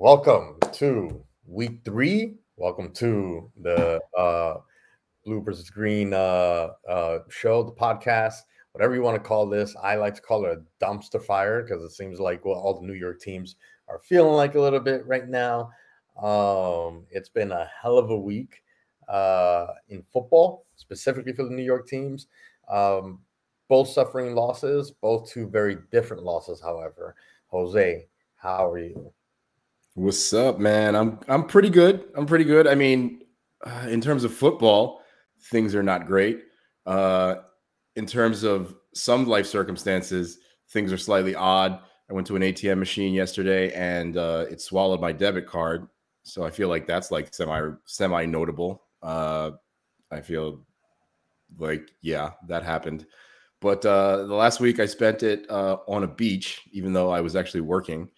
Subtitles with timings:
[0.00, 2.36] Welcome to week three.
[2.56, 4.58] Welcome to the uh,
[5.24, 8.34] Blue versus Green uh, uh, show, the podcast,
[8.70, 9.74] whatever you want to call this.
[9.82, 12.86] I like to call it a dumpster fire because it seems like well, all the
[12.86, 13.56] New York teams
[13.88, 15.72] are feeling like a little bit right now.
[16.22, 18.62] Um, it's been a hell of a week
[19.08, 22.28] uh, in football, specifically for the New York teams.
[22.70, 23.18] Um,
[23.68, 27.16] both suffering losses, both two very different losses, however.
[27.48, 28.06] Jose,
[28.36, 29.12] how are you?
[29.98, 30.94] What's up, man?
[30.94, 32.04] I'm I'm pretty good.
[32.14, 32.68] I'm pretty good.
[32.68, 33.22] I mean,
[33.66, 35.02] uh, in terms of football,
[35.50, 36.44] things are not great.
[36.86, 37.38] Uh,
[37.96, 40.38] in terms of some life circumstances,
[40.70, 41.80] things are slightly odd.
[42.08, 45.88] I went to an ATM machine yesterday and uh, it swallowed my debit card,
[46.22, 48.84] so I feel like that's like semi semi notable.
[49.02, 49.50] Uh,
[50.12, 50.64] I feel
[51.58, 53.04] like yeah, that happened.
[53.60, 57.20] But uh, the last week I spent it uh, on a beach, even though I
[57.20, 58.08] was actually working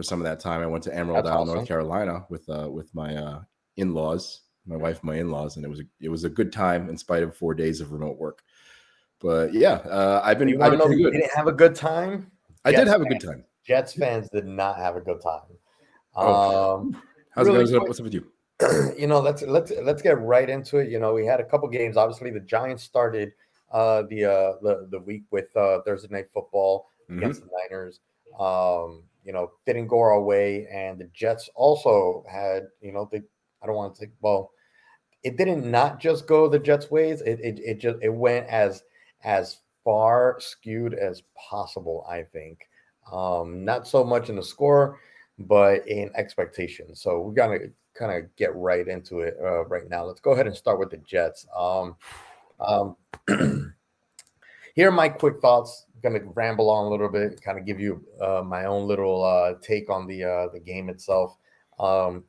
[0.00, 0.62] for some of that time.
[0.62, 1.54] I went to Emerald Isle, awesome.
[1.56, 3.42] North Carolina, with uh, with my uh,
[3.76, 6.54] in laws, my wife, my in laws, and it was a, it was a good
[6.54, 8.42] time in spite of four days of remote work.
[9.20, 10.48] But yeah, uh, I've been.
[10.48, 11.12] You I've been pretty good.
[11.12, 12.30] Didn't have a good time.
[12.64, 13.44] I Jets did have a good time.
[13.62, 15.58] Jets fans did not have a good time.
[16.14, 16.76] Oh.
[16.76, 17.86] Um, How's really it going?
[17.86, 18.26] What's up with you?
[18.98, 20.88] you know, let's let's let's get right into it.
[20.88, 21.98] You know, we had a couple games.
[21.98, 23.32] Obviously, the Giants started
[23.70, 27.18] uh, the uh, the the week with uh, Thursday night football mm-hmm.
[27.18, 28.00] against the Niners.
[28.38, 30.66] Um, you know, didn't go our way.
[30.72, 33.22] And the Jets also had, you know, they,
[33.62, 34.52] I don't want to say, well,
[35.22, 37.20] it didn't not just go the Jets' ways.
[37.20, 38.82] It, it, it just, it went as,
[39.22, 42.68] as far skewed as possible, I think.
[43.12, 44.98] Um, not so much in the score,
[45.38, 46.94] but in expectation.
[46.94, 50.04] So we got to kind of get right into it uh, right now.
[50.04, 51.46] Let's go ahead and start with the Jets.
[51.56, 51.96] Um,
[52.60, 52.96] um,
[54.74, 57.80] here are my quick thoughts going to ramble on a little bit, kind of give
[57.80, 61.36] you uh, my own little uh, take on the uh, the game itself.
[61.78, 62.24] Um,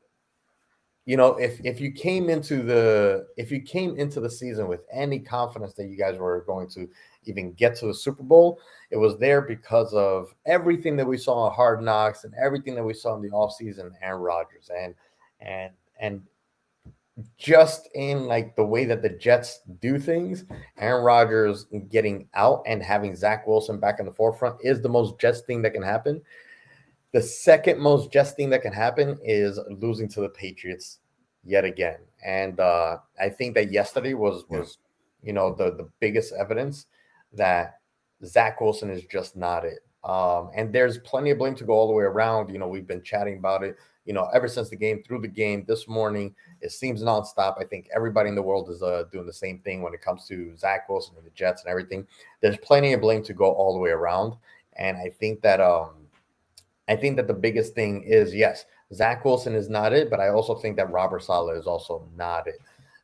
[1.06, 4.82] you know, if if you came into the if you came into the season with
[4.92, 6.88] any confidence that you guys were going to
[7.26, 8.60] even get to the Super Bowl,
[8.92, 12.84] it was there because of everything that we saw on Hard Knocks and everything that
[12.84, 14.94] we saw in the offseason, and Rodgers and
[15.40, 16.22] and and
[17.38, 20.46] just in like the way that the Jets do things,
[20.78, 25.20] Aaron Rodgers getting out and having Zach Wilson back in the forefront is the most
[25.20, 26.22] Jets thing that can happen.
[27.12, 31.00] The second most Jets thing that can happen is losing to the Patriots
[31.44, 31.98] yet again.
[32.26, 34.78] And uh, I think that yesterday was was
[35.24, 36.86] you know the the biggest evidence
[37.34, 37.80] that
[38.26, 39.80] Zach Wilson is just not it.
[40.04, 42.52] Um, and there's plenty of blame to go all the way around.
[42.52, 43.76] You know, we've been chatting about it
[44.06, 47.60] you know, ever since the game, through the game, this morning, it seems nonstop.
[47.60, 50.28] I think everybody in the world is uh, doing the same thing when it comes
[50.28, 52.08] to Zach Wilson and the Jets and everything.
[52.42, 54.36] There's plenty of blame to go all the way around,
[54.74, 55.92] and I think that um,
[56.90, 60.30] I think that the biggest thing is yes, Zach Wilson is not it, but I
[60.30, 62.60] also think that Robert Saleh is also not it.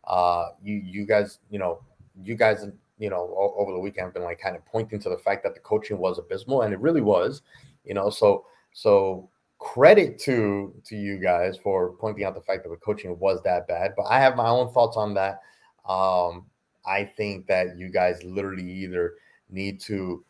[0.05, 1.79] Uh, you you guys, you know,
[2.23, 2.65] you guys,
[2.97, 5.53] you know, over the weekend have been like kind of pointing to the fact that
[5.53, 7.43] the coaching was abysmal, and it really was,
[7.85, 8.09] you know.
[8.09, 13.17] So so credit to to you guys for pointing out the fact that the coaching
[13.19, 13.93] was that bad.
[13.97, 15.41] But I have my own thoughts on that.
[15.87, 16.45] Um,
[16.85, 19.15] I think that you guys literally either
[19.49, 20.23] need to,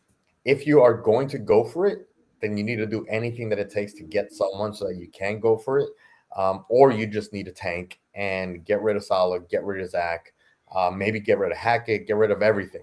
[0.45, 2.07] if you are going to go for it,
[2.41, 5.07] then you need to do anything that it takes to get someone so that you
[5.09, 5.89] can go for it.
[6.35, 9.89] Um, or you just need to tank and get rid of Saleh, get rid of
[9.89, 10.33] Zach,
[10.75, 12.81] uh, maybe get rid of Hackett, get rid of everything.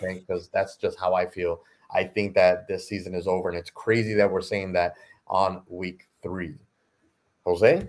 [0.00, 1.62] Because that's just how I feel.
[1.90, 4.94] I think that this season is over, and it's crazy that we're saying that
[5.26, 6.54] on week three.
[7.44, 7.88] Jose?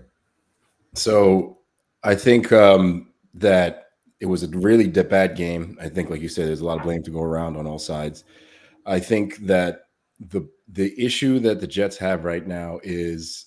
[0.93, 1.57] So
[2.03, 3.87] I think um, that
[4.19, 5.77] it was a really bad game.
[5.81, 7.79] I think, like you said, there's a lot of blame to go around on all
[7.79, 8.23] sides.
[8.85, 9.87] I think that
[10.19, 13.45] the the issue that the Jets have right now is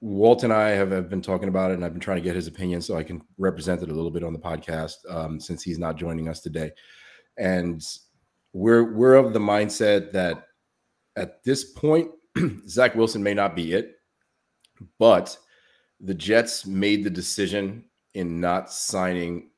[0.00, 2.36] Walt and I have, have been talking about it, and I've been trying to get
[2.36, 5.62] his opinion so I can represent it a little bit on the podcast um, since
[5.62, 6.70] he's not joining us today.
[7.36, 7.84] And
[8.52, 10.44] we're we're of the mindset that
[11.16, 12.10] at this point
[12.68, 13.96] Zach Wilson may not be it,
[14.98, 15.36] but
[16.00, 19.50] the Jets made the decision in not signing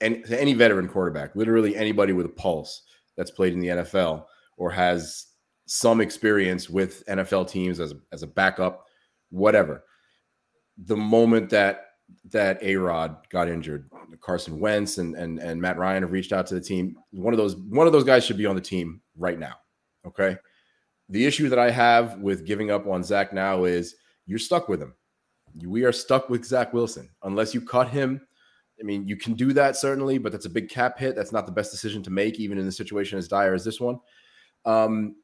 [0.00, 2.82] any, any veteran quarterback, literally anybody with a pulse
[3.16, 4.24] that's played in the NFL
[4.56, 5.26] or has
[5.66, 8.86] some experience with NFL teams as a, as a backup,
[9.30, 9.84] whatever.
[10.84, 11.84] The moment that
[12.30, 13.90] that A Rod got injured,
[14.20, 16.96] Carson Wentz and, and and Matt Ryan have reached out to the team.
[17.10, 19.54] One of those one of those guys should be on the team right now.
[20.06, 20.36] Okay,
[21.08, 23.96] the issue that I have with giving up on Zach now is
[24.26, 24.94] you're stuck with him.
[25.64, 28.20] We are stuck with Zach Wilson unless you cut him.
[28.80, 31.16] I mean, you can do that certainly, but that's a big cap hit.
[31.16, 33.80] That's not the best decision to make, even in a situation as dire as this
[33.80, 33.98] one.
[34.64, 35.16] Um,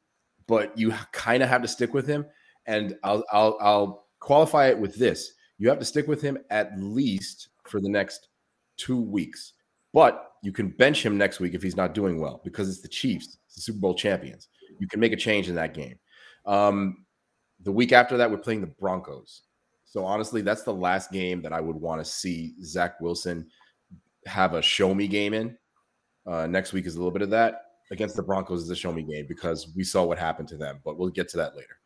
[0.47, 2.25] but you kind of have to stick with him.
[2.65, 6.77] And I'll I'll I'll qualify it with this: you have to stick with him at
[6.77, 8.29] least for the next
[8.77, 9.53] two weeks.
[9.93, 12.87] But you can bench him next week if he's not doing well because it's the
[12.87, 14.49] Chiefs, it's the Super Bowl champions.
[14.79, 15.97] You can make a change in that game.
[16.45, 17.05] Um,
[17.61, 19.43] the week after that, we're playing the Broncos.
[19.85, 23.47] So honestly, that's the last game that I would want to see Zach Wilson
[24.25, 25.57] have a show me game in.
[26.25, 27.61] Uh, next week is a little bit of that.
[27.91, 30.79] Against the Broncos is a show me game because we saw what happened to them,
[30.83, 31.77] but we'll get to that later.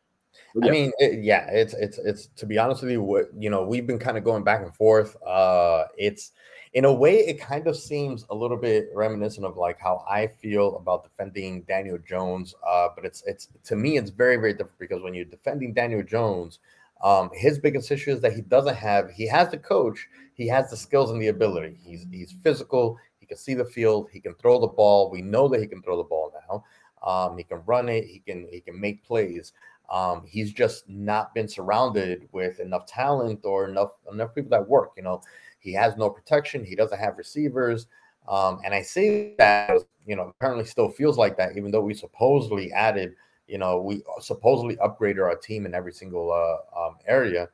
[0.56, 0.68] Yeah.
[0.68, 3.63] I mean, it, yeah, it's it's it's to be honest with you, what you know,
[3.63, 5.15] we've been kind of going back and forth.
[5.24, 6.31] Uh, it's
[6.74, 10.27] in a way, it kind of seems a little bit reminiscent of like how I
[10.27, 12.54] feel about defending Daniel Jones.
[12.68, 16.04] Uh, but it's it's to me, it's very very different because when you're defending Daniel
[16.04, 16.60] Jones,
[17.04, 19.10] um, his biggest issue is that he doesn't have.
[19.10, 20.07] He has the coach.
[20.36, 21.77] He has the skills and the ability.
[21.83, 22.98] He's he's physical.
[23.19, 24.10] He can see the field.
[24.12, 25.10] He can throw the ball.
[25.10, 26.63] We know that he can throw the ball now.
[27.01, 28.06] Um, he can run it.
[28.06, 29.54] He can he can make plays.
[29.89, 34.92] Um, he's just not been surrounded with enough talent or enough enough people that work.
[34.95, 35.21] You know,
[35.59, 36.63] he has no protection.
[36.63, 37.88] He doesn't have receivers.
[38.27, 39.71] Um, and I say that,
[40.06, 43.15] you know, apparently still feels like that, even though we supposedly added,
[43.47, 47.50] you know, we supposedly upgraded our team in every single uh, um, area.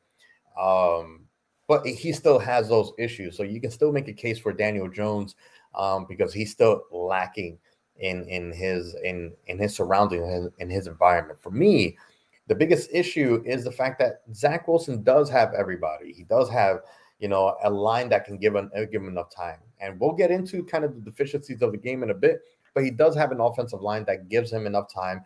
[0.60, 1.26] Um,
[1.68, 3.36] but he still has those issues.
[3.36, 5.34] So you can still make a case for Daniel Jones
[5.74, 7.58] um, because he's still lacking
[7.98, 11.40] in in his in in his surroundings in his environment.
[11.40, 11.96] For me,
[12.46, 16.12] the biggest issue is the fact that Zach Wilson does have everybody.
[16.12, 16.80] He does have
[17.18, 19.58] you know, a line that can give him uh, give him enough time.
[19.80, 22.40] And we'll get into kind of the deficiencies of the game in a bit,
[22.74, 25.22] but he does have an offensive line that gives him enough time,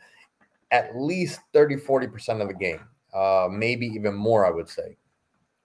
[0.70, 2.80] at least 30, 40% of the game,
[3.14, 4.96] uh, maybe even more, I would say.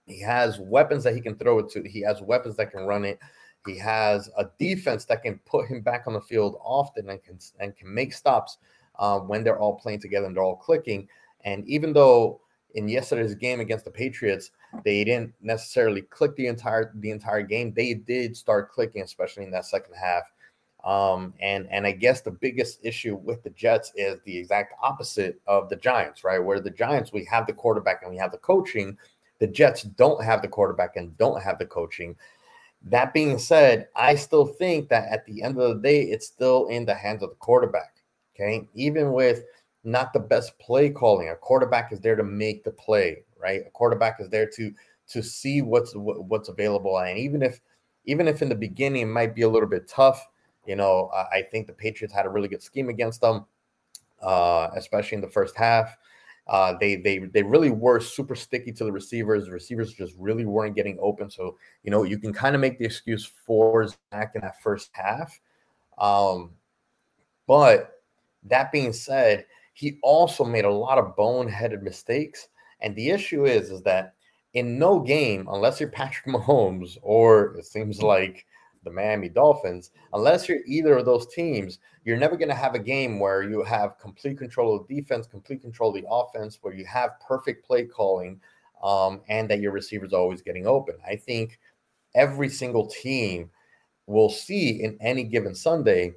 [0.06, 1.82] He has weapons that he can throw it to.
[1.82, 3.18] He has weapons that can run it.
[3.66, 7.38] He has a defense that can put him back on the field often and can
[7.58, 8.58] and can make stops
[8.98, 11.08] uh, when they're all playing together and they're all clicking.
[11.44, 12.40] And even though
[12.76, 14.50] in yesterday's game against the Patriots,
[14.84, 17.72] they didn't necessarily click the entire the entire game.
[17.74, 20.22] They did start clicking, especially in that second half.
[20.84, 25.40] Um, and and I guess the biggest issue with the Jets is the exact opposite
[25.46, 26.38] of the Giants, right?
[26.38, 28.96] Where the Giants we have the quarterback and we have the coaching.
[29.38, 32.14] The Jets don't have the quarterback and don't have the coaching.
[32.82, 36.66] That being said, I still think that at the end of the day, it's still
[36.68, 37.94] in the hands of the quarterback.
[38.34, 39.44] Okay, even with
[39.86, 41.28] not the best play calling.
[41.28, 43.62] A quarterback is there to make the play, right?
[43.66, 44.72] A quarterback is there to
[45.08, 46.98] to see what's what's available.
[46.98, 47.60] And even if
[48.04, 50.26] even if in the beginning it might be a little bit tough,
[50.66, 53.46] you know, I think the Patriots had a really good scheme against them,
[54.20, 55.96] uh, especially in the first half.
[56.48, 59.46] Uh, they they they really were super sticky to the receivers.
[59.46, 61.30] The receivers just really weren't getting open.
[61.30, 64.90] So you know you can kind of make the excuse for Zach in that first
[64.92, 65.40] half.
[65.98, 66.50] Um,
[67.46, 68.02] but
[68.44, 72.48] that being said, he also made a lot of boneheaded mistakes.
[72.80, 74.14] And the issue is, is that
[74.54, 78.46] in no game, unless you're Patrick Mahomes or it seems like
[78.84, 82.78] the Miami Dolphins, unless you're either of those teams, you're never going to have a
[82.78, 86.86] game where you have complete control of defense, complete control of the offense, where you
[86.86, 88.40] have perfect play calling,
[88.82, 90.94] um, and that your receivers are always getting open.
[91.06, 91.58] I think
[92.14, 93.50] every single team
[94.06, 96.14] will see in any given Sunday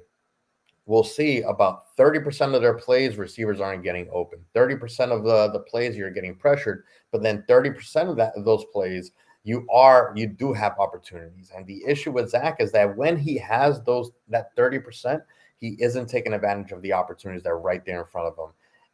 [0.86, 4.44] we'll see about 30% of their plays receivers aren't getting open.
[4.54, 8.64] 30% of the, the plays you're getting pressured but then 30% of that of those
[8.72, 9.12] plays
[9.44, 11.50] you are you do have opportunities.
[11.56, 15.22] And the issue with zach is that when he has those that 30%
[15.58, 18.52] he isn't taking advantage of the opportunities that are right there in front of him.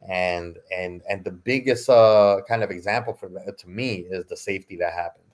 [0.09, 4.37] And and and the biggest uh kind of example for that to me is the
[4.37, 5.26] safety that happened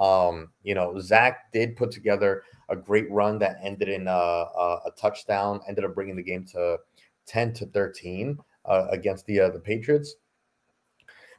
[0.00, 4.80] um you know zach did put together a great run that ended in a, a,
[4.86, 6.78] a touchdown, ended up bringing the game to
[7.26, 10.16] 10 to 13 uh, against the uh, the Patriots.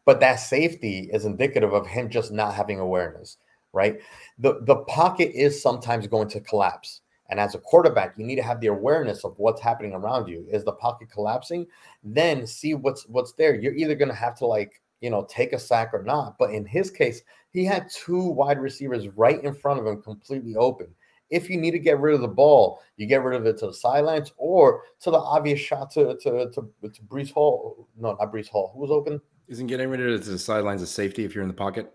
[0.06, 3.38] But that safety is indicative of him just not having awareness,
[3.74, 4.00] right?
[4.38, 7.02] The the pocket is sometimes going to collapse.
[7.28, 10.46] And as a quarterback, you need to have the awareness of what's happening around you.
[10.52, 11.66] Is the pocket collapsing?
[12.04, 13.56] Then see what's what's there.
[13.56, 16.38] You're either going to have to like, you know, take a sack or not.
[16.38, 17.24] But in his case,
[17.56, 20.88] he had two wide receivers right in front of him completely open.
[21.30, 23.68] If you need to get rid of the ball, you get rid of it to
[23.68, 27.88] the sidelines or to the obvious shot to to to, to Breece Hall.
[27.98, 28.72] No, not Breece Hall.
[28.74, 29.22] Who was open?
[29.48, 31.92] Isn't getting rid of it to the sidelines a safety if you're in the pocket?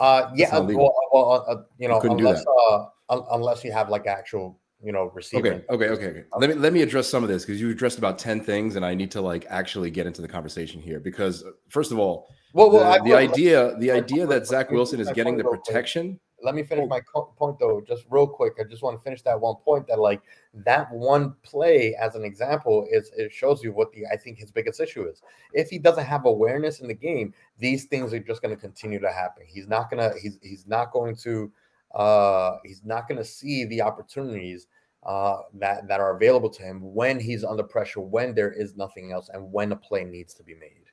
[0.00, 0.54] Uh, yeah.
[0.54, 4.06] Uh, well, well uh, uh, you know, you unless uh, un- unless you have like
[4.06, 5.46] actual you know receiver.
[5.46, 6.24] Okay, okay, okay, okay.
[6.38, 8.84] Let me let me address some of this because you addressed about ten things, and
[8.84, 12.28] I need to like actually get into the conversation here because uh, first of all,
[12.52, 16.54] well, well the, the idea the idea that Zach Wilson is getting the protection let
[16.54, 18.54] me finish my co- point though, just real quick.
[18.60, 20.20] I just want to finish that one point that like
[20.54, 24.50] that one play as an example is it shows you what the I think his
[24.50, 25.22] biggest issue is.
[25.52, 29.00] If he doesn't have awareness in the game, these things are just going to continue
[29.00, 29.44] to happen.
[29.46, 31.50] He's not gonna he's he's not going to
[31.94, 34.66] uh he's not going to see the opportunities
[35.06, 39.12] uh that that are available to him when he's under pressure, when there is nothing
[39.12, 40.84] else, and when a play needs to be made.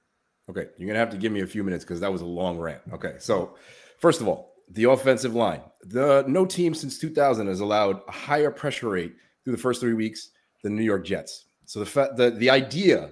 [0.49, 2.59] Okay, you're gonna have to give me a few minutes because that was a long
[2.59, 2.81] rant.
[2.93, 3.55] Okay, so
[3.99, 5.61] first of all, the offensive line.
[5.81, 9.93] The no team since 2000 has allowed a higher pressure rate through the first three
[9.93, 10.29] weeks
[10.63, 11.45] than the New York Jets.
[11.65, 13.11] So the fa- the the idea,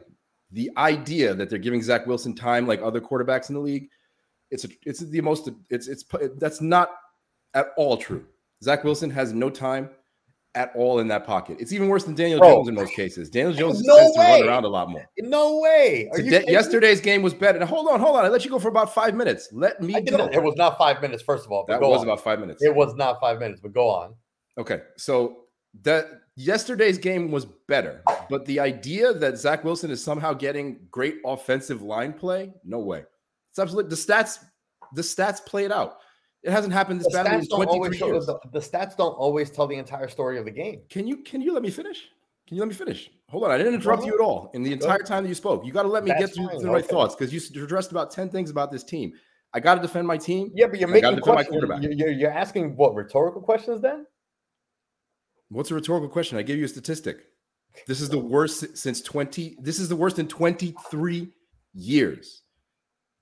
[0.52, 3.90] the idea that they're giving Zach Wilson time like other quarterbacks in the league,
[4.52, 6.04] it's a, it's the most it's it's
[6.38, 6.90] that's not
[7.54, 8.26] at all true.
[8.64, 9.90] Zach Wilson has no time
[10.56, 11.58] at all in that pocket.
[11.60, 12.50] It's even worse than Daniel Bro.
[12.50, 13.30] Jones in most cases.
[13.30, 14.26] Daniel Jones no tends way.
[14.26, 15.10] to run around a lot more.
[15.18, 16.10] No way.
[16.14, 17.60] Today, yesterday's game was better.
[17.60, 18.26] Now, hold on, hold on.
[18.26, 19.50] I let you go for about five minutes.
[19.52, 20.28] Let me go.
[20.28, 21.66] It was not five minutes, first of all.
[21.68, 22.04] That was on.
[22.06, 22.64] about five minutes.
[22.64, 24.14] It was not five minutes, but go on.
[24.58, 24.82] Okay.
[24.98, 25.46] So
[25.82, 26.06] that
[26.36, 31.82] yesterday's game was better, but the idea that Zach Wilson is somehow getting great offensive
[31.82, 33.04] line play, no way.
[33.50, 34.40] It's absolutely the stats,
[34.94, 35.98] the stats played out.
[36.44, 38.26] It hasn't happened this badly in 23 years.
[38.26, 40.82] The, the, stats don't always tell the entire story of the game.
[40.90, 42.10] Can you can you let me finish?
[42.48, 43.10] Can you let me finish?
[43.30, 45.66] Hold on, I didn't interrupt you at all in the entire time that you spoke.
[45.66, 47.92] You got to let me That's get through, through the right thoughts because you addressed
[47.92, 49.14] about 10 things about this team.
[49.54, 50.52] I got to defend my team.
[50.54, 51.64] Yeah, but you're making questions.
[51.82, 54.06] You're, you're asking what rhetorical questions then?
[55.50, 56.38] What's a rhetorical question?
[56.38, 57.28] I gave you a statistic.
[57.88, 59.58] This is the worst since 20.
[59.62, 61.32] This is the worst in 23
[61.74, 62.42] years.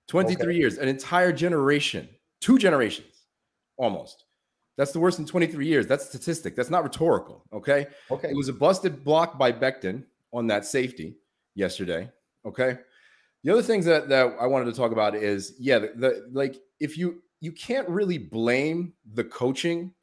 [0.07, 0.57] 23 okay.
[0.57, 2.09] years, an entire generation,
[2.41, 3.25] two generations
[3.77, 4.25] almost.
[4.77, 5.87] That's the worst in 23 years.
[5.87, 6.55] That's statistic.
[6.55, 7.45] That's not rhetorical.
[7.53, 7.87] Okay.
[8.09, 8.29] Okay.
[8.29, 11.17] It was a busted block by Becton on that safety
[11.55, 12.09] yesterday.
[12.45, 12.77] Okay.
[13.43, 16.57] The other things that, that I wanted to talk about is yeah, the, the like
[16.79, 19.93] if you you can't really blame the coaching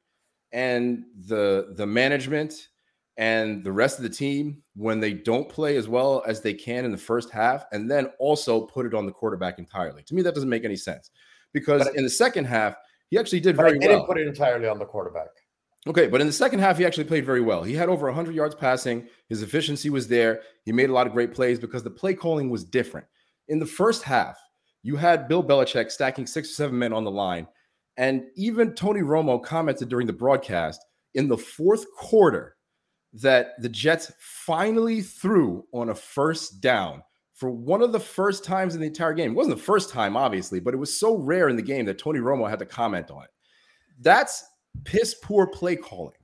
[0.53, 2.69] and the the management
[3.17, 6.85] and the rest of the team when they don't play as well as they can
[6.85, 10.03] in the first half and then also put it on the quarterback entirely.
[10.05, 11.11] To me that doesn't make any sense
[11.53, 12.77] because but in the second half
[13.11, 13.81] he actually did very well.
[13.81, 15.29] They didn't put it entirely on the quarterback.
[15.87, 17.63] Okay, but in the second half, he actually played very well.
[17.63, 19.09] He had over 100 yards passing.
[19.29, 20.43] His efficiency was there.
[20.65, 23.07] He made a lot of great plays because the play calling was different.
[23.49, 24.37] In the first half,
[24.83, 27.47] you had Bill Belichick stacking six or seven men on the line.
[27.97, 32.57] And even Tony Romo commented during the broadcast in the fourth quarter
[33.15, 37.03] that the Jets finally threw on a first down
[37.39, 39.31] for one of the first times in the entire game.
[39.31, 41.97] It wasn't the first time, obviously, but it was so rare in the game that
[41.97, 43.31] Tony Romo had to comment on it.
[44.01, 44.45] That's
[44.85, 46.17] piss poor play calling.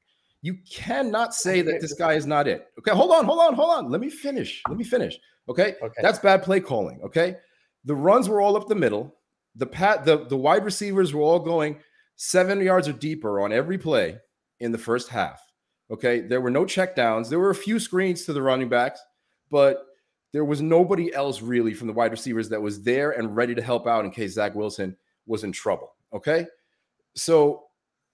[0.43, 2.67] You cannot say that this guy is not it.
[2.81, 3.91] Okay, hold on, hold on, hold on.
[3.93, 4.61] Let me finish.
[4.69, 5.17] Let me finish.
[5.49, 6.03] Okay, okay.
[6.03, 7.01] that's bad play calling.
[7.05, 7.37] Okay,
[7.85, 9.15] the runs were all up the middle.
[9.55, 11.79] The pat, the the wide receivers were all going
[12.17, 14.19] seven yards or deeper on every play
[14.59, 15.41] in the first half.
[15.93, 17.29] Okay, there were no checkdowns.
[17.29, 19.01] There were a few screens to the running backs,
[19.49, 19.87] but
[20.35, 23.63] there was nobody else really from the wide receivers that was there and ready to
[23.63, 25.95] help out in case Zach Wilson was in trouble.
[26.13, 26.45] Okay.
[27.15, 27.67] So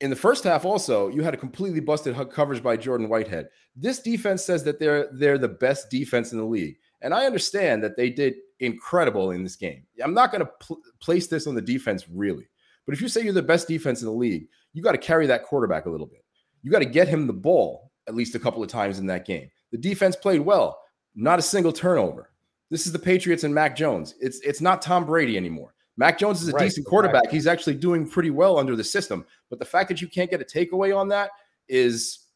[0.02, 3.48] in the first half, also, you had a completely busted coverage by Jordan Whitehead.
[3.74, 6.76] This defense says that they're they're the best defense in the league.
[7.00, 9.86] And I understand that they did incredible in this game.
[10.04, 12.46] I'm not going to pl- place this on the defense really.
[12.84, 15.26] But if you say you're the best defense in the league, you got to carry
[15.28, 16.22] that quarterback a little bit.
[16.62, 19.24] You got to get him the ball at least a couple of times in that
[19.24, 19.48] game.
[19.72, 20.79] The defense played well.
[21.14, 22.31] Not a single turnover.
[22.71, 24.14] This is the Patriots and Mac Jones.
[24.21, 25.75] It's it's not Tom Brady anymore.
[25.97, 27.25] Mac Jones is a right, decent quarterback.
[27.25, 27.38] Exactly.
[27.38, 29.26] He's actually doing pretty well under the system.
[29.50, 31.31] But the fact that you can't get a takeaway on that
[31.69, 32.26] is,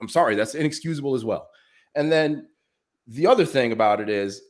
[0.00, 1.48] I'm sorry, that's inexcusable as well.
[1.94, 2.48] And then
[3.06, 4.40] the other thing about it is,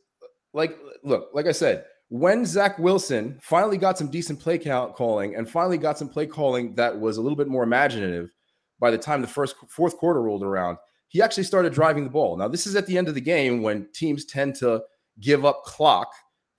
[0.52, 5.35] like, look, like I said, when Zach Wilson finally got some decent play count calling
[5.35, 8.31] and finally got some play calling that was a little bit more imaginative
[8.78, 10.78] by the time the first fourth quarter rolled around,
[11.14, 12.37] he actually started driving the ball.
[12.37, 14.83] Now, this is at the end of the game when teams tend to
[15.21, 16.12] give up clock,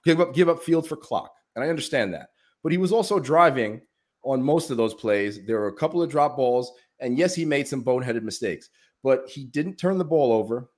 [0.05, 1.29] give up give up field for clock.
[1.55, 2.29] And I understand that.
[2.63, 3.81] But he was also driving
[4.23, 5.45] on most of those plays.
[5.45, 6.71] There were a couple of drop balls,
[7.01, 8.69] and yes, he made some boneheaded mistakes,
[9.03, 10.69] but he didn't turn the ball over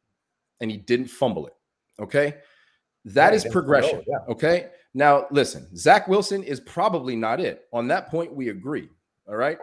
[0.59, 1.53] and he didn't fumble it.
[1.99, 2.33] Okay.
[3.05, 4.01] that yeah, is progression.
[4.07, 4.17] yeah.
[4.27, 4.69] Okay.
[4.95, 7.65] Now, listen, Zach Wilson is probably not it.
[7.71, 8.89] On that point, we agree.
[9.27, 9.59] All right.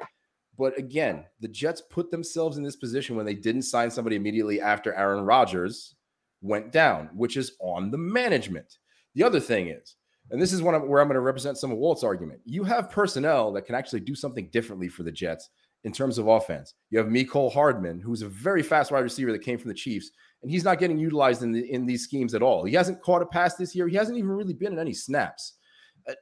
[0.57, 4.61] But again, the Jets put themselves in this position when they didn't sign somebody immediately
[4.61, 5.97] after Aaron Rodgers
[6.43, 8.79] went down, which is on the management.
[9.15, 9.97] The other thing is,
[10.31, 12.41] and this is where I'm going to represent some of Walt's argument.
[12.45, 15.51] You have personnel that can actually do something differently for the Jets
[15.85, 16.75] in terms of offense.
[16.91, 20.11] You have Mecole Hardman, who's a very fast wide receiver that came from the Chiefs,
[20.43, 22.65] and he's not getting utilized in the, in these schemes at all.
[22.65, 23.87] He hasn't caught a pass this year.
[23.87, 25.55] He hasn't even really been in any snaps.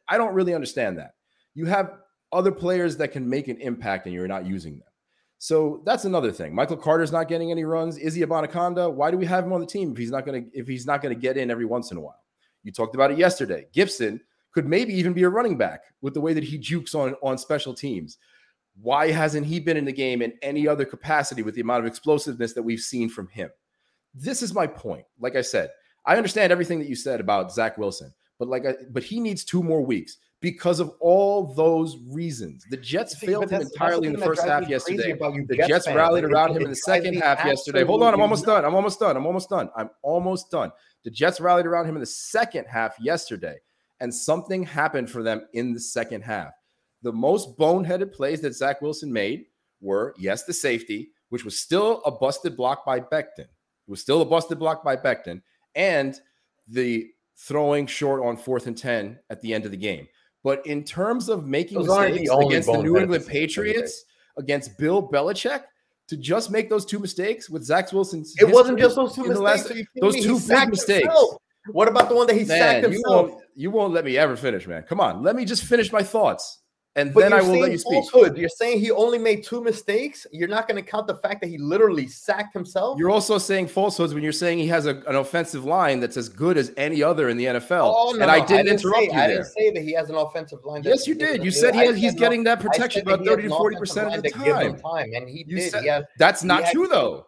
[0.09, 1.13] I don't really understand that.
[1.55, 1.91] You have
[2.33, 4.89] other players that can make an impact and you're not using them.
[5.39, 6.55] So that's another thing.
[6.55, 7.99] Michael Carter's not getting any runs.
[7.99, 10.59] Izzy Abanikanda, why do we have him on the team if he's not going to
[10.59, 12.21] if he's not going to get in every once in a while?
[12.63, 13.67] You talked about it yesterday.
[13.75, 14.21] Gipson
[14.53, 17.37] could maybe even be a running back with the way that he jukes on on
[17.39, 18.19] special teams.
[18.81, 21.91] Why hasn't he been in the game in any other capacity with the amount of
[21.91, 23.51] explosiveness that we've seen from him?
[24.15, 25.05] This is my point.
[25.19, 25.71] Like I said,
[26.07, 29.45] I understand everything that you said about Zach Wilson, but like, I, but he needs
[29.45, 32.67] two more weeks because of all those reasons.
[32.69, 35.13] The Jets failed him entirely in the first half yesterday.
[35.13, 37.85] The Jets, Jets rallied around him in the second half yesterday.
[37.85, 38.65] Hold on, I'm almost done.
[38.65, 39.17] I'm almost done.
[39.17, 39.71] I'm almost done.
[39.77, 40.73] I'm almost done.
[41.05, 43.57] The Jets rallied around him in the second half yesterday,
[44.01, 46.53] and something happened for them in the second half.
[47.03, 49.45] The most boneheaded plays that Zach Wilson made
[49.81, 53.39] were yes, the safety, which was still a busted block by Becton.
[53.39, 53.49] It
[53.87, 55.41] was still a busted block by Becton,
[55.77, 56.17] and
[56.67, 60.09] the throwing short on fourth and 10 at the end of the game.
[60.45, 64.05] But in terms of making those mistakes the against the New England Patriots,
[64.37, 65.63] against Bill Belichick,
[66.09, 68.25] to just make those two mistakes with Zach Wilson.
[68.39, 69.41] It wasn't just those two mistakes.
[69.41, 71.07] Last, those two big mistakes.
[71.07, 71.37] Himself.
[71.71, 73.05] What about the one that he man, sacked himself?
[73.05, 74.83] You won't, you won't let me ever finish, man.
[74.83, 76.62] Come on, let me just finish my thoughts
[76.95, 78.05] and but then I will let you speak.
[78.11, 78.37] Falsehood.
[78.37, 80.27] You're saying he only made two mistakes.
[80.31, 82.99] You're not going to count the fact that he literally sacked himself.
[82.99, 86.29] You're also saying falsehoods when you're saying he has a, an offensive line that's as
[86.29, 87.93] good as any other in the NFL.
[87.95, 89.21] Oh, no, and I didn't, I didn't interrupt say, you there.
[89.21, 90.83] I didn't say that he has an offensive line.
[90.85, 91.43] Yes, you did.
[91.43, 94.31] You said he has, he's getting that protection about 30 to 40 percent of the
[94.31, 94.79] time.
[94.79, 95.13] time.
[95.15, 95.71] And he you did.
[95.71, 97.27] Said, he has, that's not true though.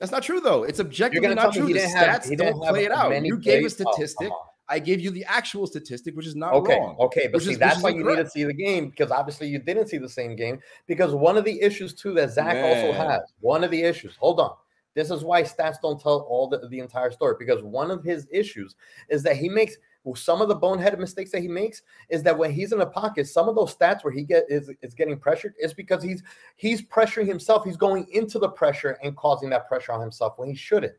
[0.00, 0.64] That's not true though.
[0.64, 1.66] It's objectively not true.
[1.66, 3.24] The stats don't play it out.
[3.24, 4.30] You gave a oh, statistic.
[4.68, 6.96] I gave you the actual statistic, which is not okay, wrong.
[7.00, 9.58] Okay, but see, is, that's why you need to see the game because obviously you
[9.58, 10.60] didn't see the same game.
[10.86, 12.64] Because one of the issues too that Zach Man.
[12.64, 14.14] also has, one of the issues.
[14.16, 14.52] Hold on,
[14.94, 17.36] this is why stats don't tell all the, the entire story.
[17.38, 18.76] Because one of his issues
[19.08, 22.36] is that he makes well, some of the boneheaded mistakes that he makes is that
[22.36, 25.18] when he's in the pocket, some of those stats where he get is, is getting
[25.18, 26.22] pressured is because he's
[26.56, 27.64] he's pressuring himself.
[27.64, 30.94] He's going into the pressure and causing that pressure on himself when he shouldn't.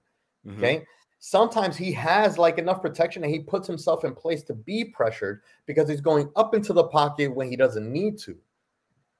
[0.45, 0.57] Mm-hmm.
[0.57, 0.85] Okay
[1.19, 5.41] sometimes he has like enough protection and he puts himself in place to be pressured
[5.65, 8.37] because he's going up into the pocket when he doesn't need to.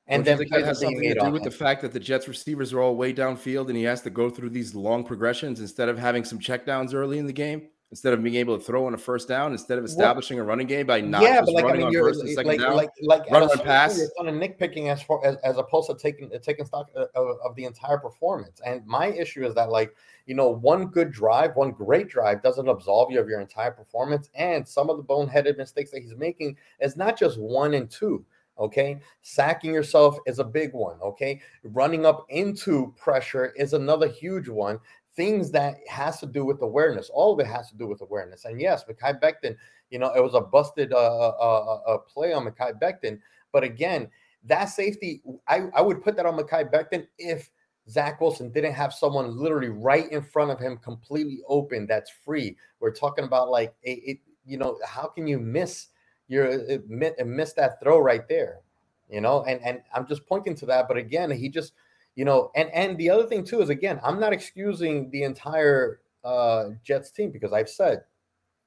[0.08, 1.50] And Don't then it has something to do with him.
[1.50, 4.30] the fact that the Jets receivers are all way downfield and he has to go
[4.30, 7.68] through these long progressions instead of having some checkdowns early in the game?
[7.92, 10.48] Instead of being able to throw on a first down, instead of establishing well, a
[10.48, 12.60] running game by not yeah, but like, running I mean, on first and second like,
[12.60, 13.98] down, like, like run on pass.
[13.98, 17.38] You're kind of nitpicking as far as, as opposed to taking taking stock uh, of,
[17.44, 18.62] of the entire performance.
[18.64, 19.96] And my issue is that like
[20.30, 24.30] you know, one good drive, one great drive doesn't absolve you of your entire performance.
[24.36, 28.24] And some of the boneheaded mistakes that he's making is not just one and two.
[28.60, 29.00] Okay.
[29.24, 30.98] Sacking yourself is a big one.
[31.02, 31.42] Okay.
[31.64, 34.80] Running up into pressure is another huge one.
[35.16, 37.10] Things that has to do with awareness.
[37.10, 38.46] All of it has to do with awareness.
[38.46, 39.56] And yes, Mekhi Becton,
[39.90, 43.20] you know, it was a busted uh, uh, uh, uh play on Mekhi Becton.
[43.52, 44.10] But again,
[44.46, 47.50] that safety, I, I would put that on Mekhi Becton if
[47.90, 52.56] Zach Wilson didn't have someone literally right in front of him, completely open, that's free.
[52.80, 55.88] We're talking about like it, it you know, how can you miss
[56.28, 58.62] your uh, miss that throw right there?
[59.10, 60.88] You know, and and I'm just pointing to that.
[60.88, 61.74] But again, he just,
[62.20, 66.02] you know, and and the other thing too is again, I'm not excusing the entire
[66.26, 68.04] uh Jets team because I've said,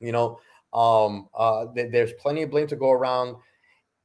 [0.00, 0.40] you know,
[0.72, 3.36] um uh th- there's plenty of blame to go around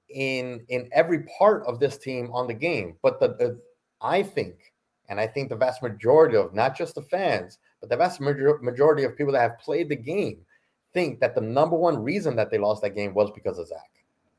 [0.10, 2.98] in in every part of this team on the game.
[3.02, 3.62] But the, the
[4.02, 4.74] I think
[5.08, 9.06] and I think the vast majority of not just the fans, but the vast majority
[9.06, 10.40] of people that have played the game
[10.94, 13.92] think that the number one reason that they lost that game was because of Zach.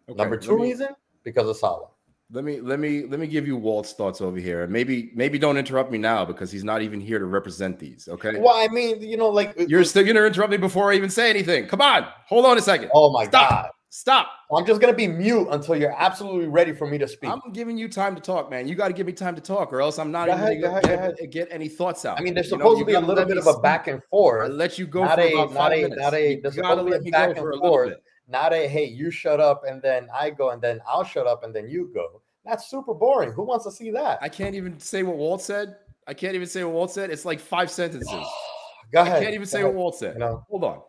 [0.07, 0.89] Okay, number two me, reason
[1.25, 1.89] because of Saleh.
[2.31, 4.67] Let me let me let me give you Walt's thoughts over here.
[4.67, 8.07] Maybe maybe don't interrupt me now because he's not even here to represent these.
[8.07, 8.39] Okay.
[8.39, 11.09] Well, I mean, you know, like uh, you're still gonna interrupt me before I even
[11.09, 11.67] say anything.
[11.69, 12.91] Come on, hold on a second.
[12.93, 13.51] Oh my Stop.
[13.51, 13.71] god.
[13.91, 14.31] Stop.
[14.55, 17.31] I'm just gonna be mute until you're absolutely ready for me to speak.
[17.31, 18.69] I'm giving you time to talk, man.
[18.69, 21.17] You got to give me time to talk, or else I'm not go even ahead,
[21.17, 22.19] gonna get, any thoughts out.
[22.19, 24.51] I mean, there's supposed know, to be a little bit of a back and forth.
[24.51, 26.03] I'll let you go not for a, about five a, minutes.
[26.03, 27.95] Not a, there's supposed to be a back and forth.
[28.29, 31.45] Not a hey, you shut up and then I go and then I'll shut up
[31.45, 32.21] and then you go.
[32.45, 33.33] That's super boring.
[33.33, 34.19] Who wants to see that?
[34.23, 35.77] I can't even say what Walt said.
[36.07, 37.11] I can't even say what Walt said.
[37.11, 38.11] It's like five sentences.
[38.93, 39.17] go ahead.
[39.17, 40.19] I can't even say what Walt said.
[40.19, 40.45] No.
[40.49, 40.81] Hold on.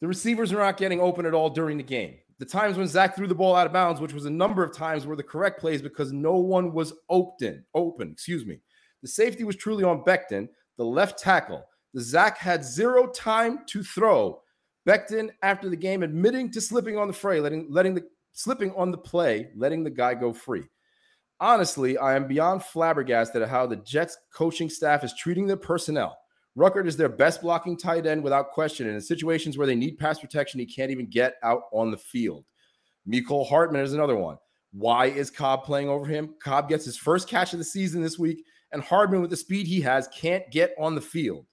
[0.00, 2.16] The receivers are not getting open at all during the game.
[2.38, 4.74] The times when Zach threw the ball out of bounds, which was a number of
[4.74, 7.64] times, were the correct plays because no one was open.
[7.74, 8.58] Open, excuse me.
[9.02, 11.64] The safety was truly on Becton, the left tackle.
[11.94, 14.42] The Zach had zero time to throw.
[14.86, 18.90] Becton, after the game, admitting to slipping on the fray, letting letting the slipping on
[18.90, 20.64] the play, letting the guy go free.
[21.40, 26.18] Honestly, I am beyond flabbergasted at how the Jets coaching staff is treating their personnel.
[26.56, 28.86] Ruckert is their best blocking tight end without question.
[28.86, 31.96] And in situations where they need pass protection, he can't even get out on the
[31.96, 32.44] field.
[33.08, 34.36] Mecole Hardman is another one.
[34.72, 36.34] Why is Cobb playing over him?
[36.42, 39.66] Cobb gets his first catch of the season this week, and Hardman, with the speed
[39.66, 41.46] he has, can't get on the field.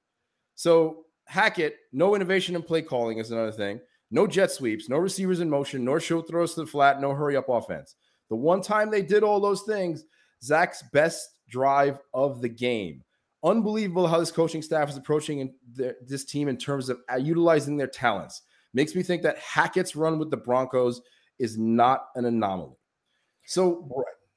[0.56, 3.80] So Hackett, no innovation in play calling is another thing.
[4.10, 7.38] No jet sweeps, no receivers in motion, nor short throws to the flat, no hurry
[7.38, 7.96] up offense.
[8.30, 10.06] The one time they did all those things,
[10.44, 13.04] Zach's best drive of the game.
[13.44, 17.86] Unbelievable how this coaching staff is approaching this team in terms of uh, utilizing their
[17.86, 18.42] talents.
[18.74, 21.00] Makes me think that Hackett's run with the Broncos
[21.38, 22.76] is not an anomaly.
[23.46, 23.88] So.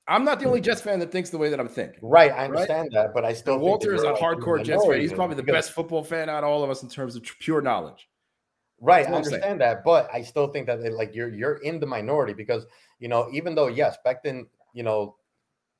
[0.08, 2.00] I'm not the only Jets fan that thinks the way that I'm thinking.
[2.02, 3.04] Right, I understand right?
[3.04, 5.00] that, but I still Walter is a hardcore Jets fan.
[5.00, 7.60] He's probably the best football fan out of all of us in terms of pure
[7.60, 8.08] knowledge.
[8.80, 12.32] Right, I understand that, but I still think that like you're you're in the minority
[12.32, 12.66] because
[12.98, 15.14] you know even though yes, Becton, you know,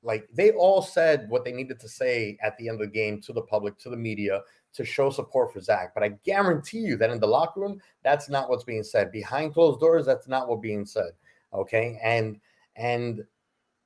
[0.05, 3.21] like they all said what they needed to say at the end of the game
[3.23, 4.41] to the public, to the media,
[4.75, 5.95] to show support for Zach.
[5.95, 9.11] But I guarantee you that in the locker room, that's not what's being said.
[9.11, 11.11] Behind closed doors, that's not what being said.
[11.53, 12.39] Okay, and
[12.77, 13.25] and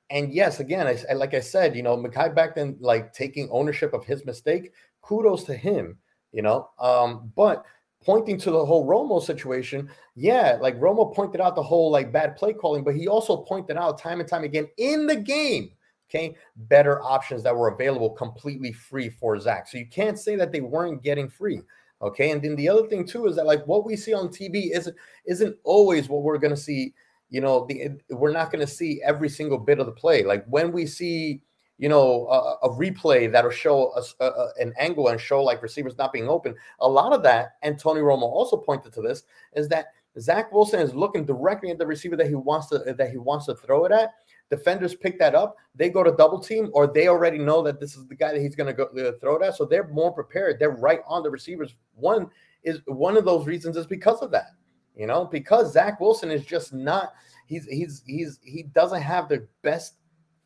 [0.09, 4.05] and yes, again, I, like I said, you know, Mekhi Becton, like taking ownership of
[4.05, 4.71] his mistake.
[5.01, 5.97] Kudos to him,
[6.31, 6.69] you know.
[6.79, 7.65] Um, but
[8.03, 12.35] pointing to the whole Romo situation, yeah, like Romo pointed out the whole like bad
[12.35, 15.71] play calling, but he also pointed out time and time again in the game,
[16.09, 19.67] okay, better options that were available completely free for Zach.
[19.67, 21.61] So you can't say that they weren't getting free.
[22.01, 22.31] Okay.
[22.31, 24.95] And then the other thing too is that like what we see on TV isn't
[25.25, 26.93] isn't always what we're gonna see.
[27.29, 30.23] You know, the we're not gonna see every single bit of the play.
[30.23, 31.41] Like when we see
[31.77, 36.11] you know, a, a replay that'll show us an angle and show like receivers not
[36.11, 36.55] being open.
[36.79, 39.23] A lot of that, and Tony Romo also pointed to this,
[39.55, 43.11] is that Zach Wilson is looking directly at the receiver that he wants to that
[43.11, 44.13] he wants to throw it at.
[44.49, 45.57] Defenders pick that up.
[45.75, 48.41] They go to double team, or they already know that this is the guy that
[48.41, 49.55] he's going to go uh, throw it at.
[49.55, 50.57] So they're more prepared.
[50.57, 51.75] They're right on the receivers.
[51.93, 52.29] One
[52.63, 54.51] is one of those reasons is because of that.
[54.97, 57.13] You know, because Zach Wilson is just not.
[57.45, 59.95] He's he's he's he doesn't have the best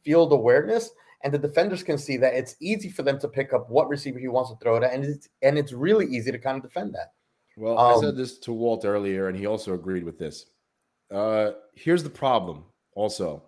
[0.04, 0.92] field awareness
[1.24, 4.20] and the defenders can see that it's easy for them to pick up what receiver
[4.20, 6.64] he wants to throw it at, and it's and it's really easy to kind of
[6.64, 7.14] defend that.
[7.58, 10.48] Well, um, I said this to Walt earlier, and he also agreed with this.
[11.12, 12.64] Uh, here's the problem,
[12.96, 13.44] also,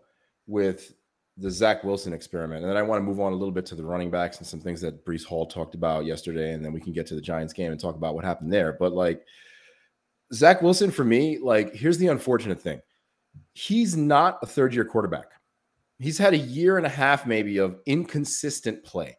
[0.45, 0.93] with
[1.37, 3.75] the Zach Wilson experiment, and then I want to move on a little bit to
[3.75, 6.81] the running backs and some things that Breece Hall talked about yesterday, and then we
[6.81, 8.73] can get to the Giants game and talk about what happened there.
[8.73, 9.25] But like
[10.33, 12.81] Zach Wilson, for me, like here's the unfortunate thing:
[13.53, 15.33] he's not a third year quarterback
[16.03, 19.17] he's had a year and a half maybe of inconsistent play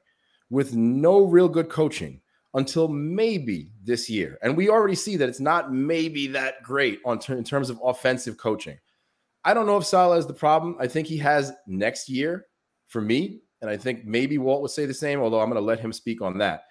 [0.51, 2.21] with no real good coaching
[2.53, 4.39] until maybe this year.
[4.43, 7.81] And we already see that it's not maybe that great on ter- in terms of
[7.83, 8.79] offensive coaching.
[9.45, 10.77] I don't know if Saleh is the problem.
[10.79, 12.47] I think he has next year
[12.87, 13.41] for me.
[13.63, 15.93] And I think maybe Walt would say the same, although I'm going to let him
[15.93, 16.65] speak on that.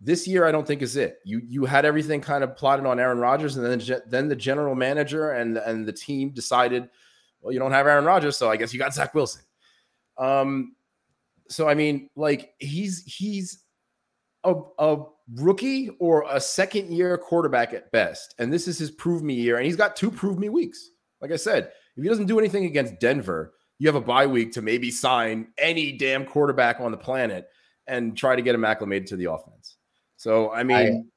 [0.00, 1.18] This year, I don't think is it.
[1.24, 4.74] You you had everything kind of plotted on Aaron Rodgers, and then then the general
[4.74, 6.88] manager and and the team decided,
[7.40, 9.42] well, you don't have Aaron Rodgers, so I guess you got Zach Wilson.
[10.18, 10.76] Um,
[11.48, 13.64] so I mean, like he's he's
[14.44, 15.04] a, a
[15.34, 19.56] rookie or a second year quarterback at best, and this is his prove me year,
[19.56, 20.90] and he's got two prove me weeks.
[21.20, 24.52] Like I said, if he doesn't do anything against Denver, you have a bye week
[24.52, 27.48] to maybe sign any damn quarterback on the planet
[27.86, 29.55] and try to get him acclimated to the offense.
[30.26, 30.76] So I mean.
[30.76, 31.10] I,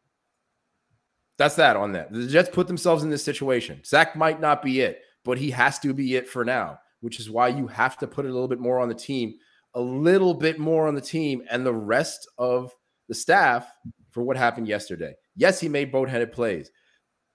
[1.37, 2.11] that's that on that.
[2.11, 3.81] The Jets put themselves in this situation.
[3.85, 7.29] Zach might not be it, but he has to be it for now which is
[7.29, 9.35] why you have to put a little bit more on the team,
[9.73, 12.73] a little bit more on the team and the rest of
[13.07, 13.71] the staff
[14.11, 15.13] for what happened yesterday.
[15.35, 16.71] Yes, he made boneheaded plays.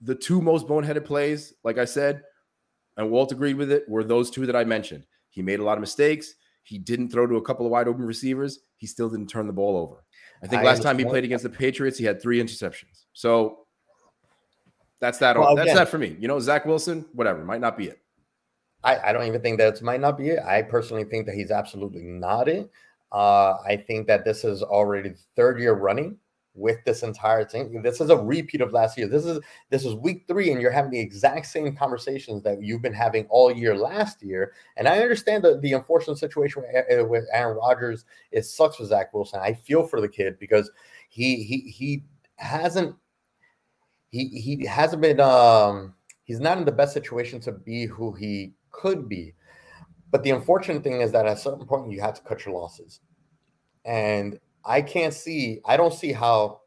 [0.00, 2.22] The two most boneheaded plays, like I said,
[2.96, 5.06] and Walt agreed with it, were those two that I mentioned.
[5.30, 6.34] He made a lot of mistakes.
[6.62, 8.60] He didn't throw to a couple of wide open receivers.
[8.76, 10.03] He still didn't turn the ball over.
[10.44, 13.04] I think I last time he played against the Patriots, he had three interceptions.
[13.14, 13.60] So
[15.00, 15.38] that's that.
[15.38, 16.16] Well, that's that for me.
[16.20, 18.00] You know, Zach Wilson, whatever, might not be it.
[18.84, 20.40] I, I don't even think that might not be it.
[20.44, 22.70] I personally think that he's absolutely not it.
[23.10, 26.18] Uh, I think that this is already the third year running
[26.54, 27.82] with this entire thing.
[27.82, 29.08] This is a repeat of last year.
[29.08, 29.40] This is
[29.70, 33.26] this is week three, and you're having the exact same conversations that you've been having
[33.28, 34.52] all year last year.
[34.76, 38.04] And I understand the, the unfortunate situation with, with Aaron Rodgers.
[38.30, 39.40] It sucks for Zach Wilson.
[39.42, 40.70] I feel for the kid because
[41.08, 42.04] he he he
[42.36, 42.94] hasn't
[44.10, 48.52] he he hasn't been um he's not in the best situation to be who he
[48.70, 49.34] could be.
[50.10, 52.54] But the unfortunate thing is that at a certain point you have to cut your
[52.54, 53.00] losses.
[53.84, 56.60] And I can't see, I don't see how,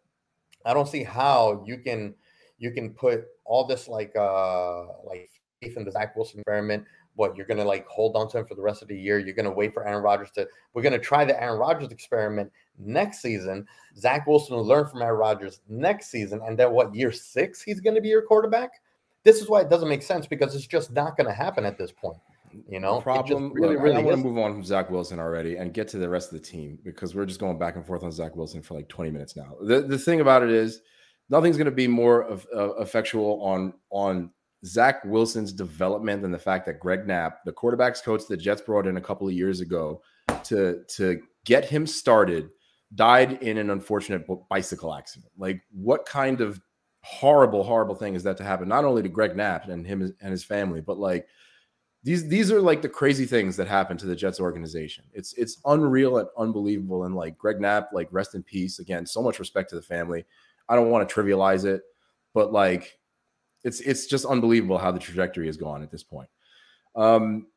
[0.66, 2.16] I don't see how you can
[2.58, 5.30] you can put all this like uh like
[5.62, 6.86] faith in the Zach Wilson experiment.
[7.16, 9.18] What you're gonna like hold on to him for the rest of the year.
[9.20, 10.48] You're gonna wait for Aaron Rodgers to.
[10.74, 13.66] We're gonna try the Aaron Rodgers experiment next season.
[13.98, 17.80] Zach Wilson will learn from Aaron Rodgers next season, and then what year six he's
[17.80, 18.72] gonna be your quarterback.
[19.24, 21.92] This is why it doesn't make sense because it's just not to happen at this
[21.92, 22.18] point.
[22.68, 23.54] You know, problem.
[23.54, 25.98] really, look, really I want to move on from Zach Wilson already and get to
[25.98, 28.62] the rest of the team because we're just going back and forth on Zach Wilson
[28.62, 29.56] for like 20 minutes now.
[29.62, 30.82] The the thing about it is,
[31.30, 34.32] nothing's going to be more of, uh, effectual on on
[34.66, 38.88] Zach Wilson's development than the fact that Greg Knapp, the quarterbacks coach the Jets brought
[38.88, 40.02] in a couple of years ago
[40.46, 42.50] to to get him started,
[42.96, 45.32] died in an unfortunate bicycle accident.
[45.38, 46.60] Like, what kind of
[47.04, 48.68] horrible, horrible thing is that to happen?
[48.68, 51.28] Not only to Greg Knapp and him and his family, but like
[52.08, 55.04] these these are like the crazy things that happen to the Jets organization.
[55.12, 57.04] It's it's unreal and unbelievable.
[57.04, 58.80] And like Greg Knapp, like rest in peace.
[58.80, 60.26] Again, so much respect to the family.
[60.70, 61.82] I don't want to trivialize it,
[62.34, 62.98] but like
[63.66, 66.30] it's it's just unbelievable how the trajectory has gone at this point.
[66.96, 67.48] Um,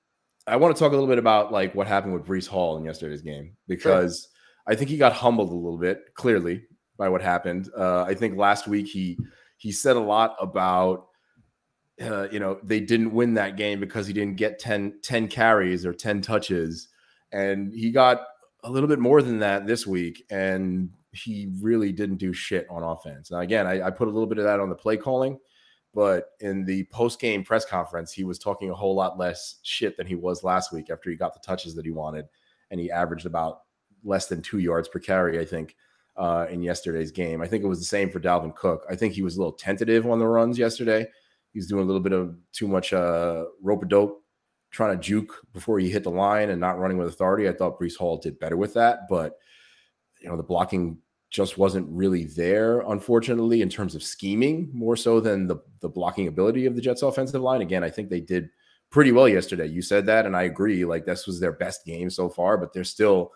[0.49, 2.85] I want to talk a little bit about like what happened with Breece Hall in
[2.85, 4.31] yesterday's game because
[4.67, 6.65] I think he got humbled a little bit, clearly,
[6.99, 7.71] by what happened.
[7.79, 9.17] Uh, I think last week he
[9.59, 11.10] he said a lot about
[12.01, 15.85] uh, you know they didn't win that game because he didn't get 10, 10 carries
[15.85, 16.89] or 10 touches.
[17.33, 18.23] And he got
[18.65, 22.83] a little bit more than that this week and he really didn't do shit on
[22.83, 23.31] offense.
[23.31, 25.39] Now again I, I put a little bit of that on the play calling
[25.93, 30.07] but in the post-game press conference he was talking a whole lot less shit than
[30.07, 32.27] he was last week after he got the touches that he wanted
[32.71, 33.63] and he averaged about
[34.05, 35.75] less than two yards per carry i think
[36.17, 37.41] uh, in yesterday's game.
[37.41, 38.85] I think it was the same for dalvin cook.
[38.91, 41.07] I think he was a little tentative on the runs yesterday
[41.53, 44.23] He's doing a little bit of too much uh, rope a dope,
[44.71, 47.49] trying to juke before he hit the line and not running with authority.
[47.49, 49.37] I thought Breece Hall did better with that, but
[50.21, 50.99] you know the blocking
[51.31, 56.29] just wasn't really there, unfortunately, in terms of scheming, more so than the the blocking
[56.29, 57.63] ability of the Jets offensive line.
[57.63, 58.49] Again, I think they did
[58.91, 59.67] pretty well yesterday.
[59.67, 60.85] You said that, and I agree.
[60.85, 63.33] Like this was their best game so far, but they're still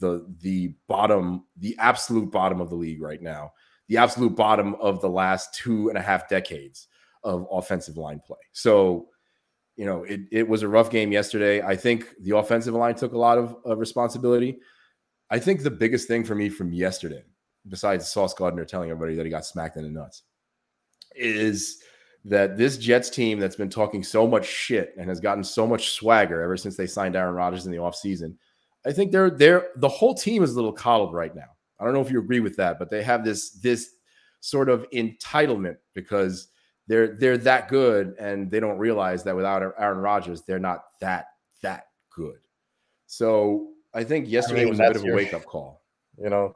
[0.00, 3.52] the the bottom, the absolute bottom of the league right now,
[3.88, 6.88] the absolute bottom of the last two and a half decades
[7.26, 8.38] of offensive line play.
[8.52, 9.08] So,
[9.76, 11.60] you know, it, it was a rough game yesterday.
[11.60, 14.58] I think the offensive line took a lot of, of responsibility.
[15.28, 17.24] I think the biggest thing for me from yesterday,
[17.68, 20.22] besides Sauce Gardner telling everybody that he got smacked in the nuts,
[21.16, 21.82] is
[22.24, 25.90] that this Jets team that's been talking so much shit and has gotten so much
[25.90, 28.36] swagger ever since they signed Aaron Rodgers in the offseason,
[28.86, 31.50] I think they're they're the whole team is a little coddled right now.
[31.78, 33.90] I don't know if you agree with that, but they have this this
[34.40, 36.48] sort of entitlement because
[36.86, 41.26] they're they're that good and they don't realize that without Aaron Rodgers, they're not that
[41.62, 42.38] that good.
[43.06, 45.82] So I think yesterday I mean, was a bit of a wake up call.
[46.18, 46.54] You know,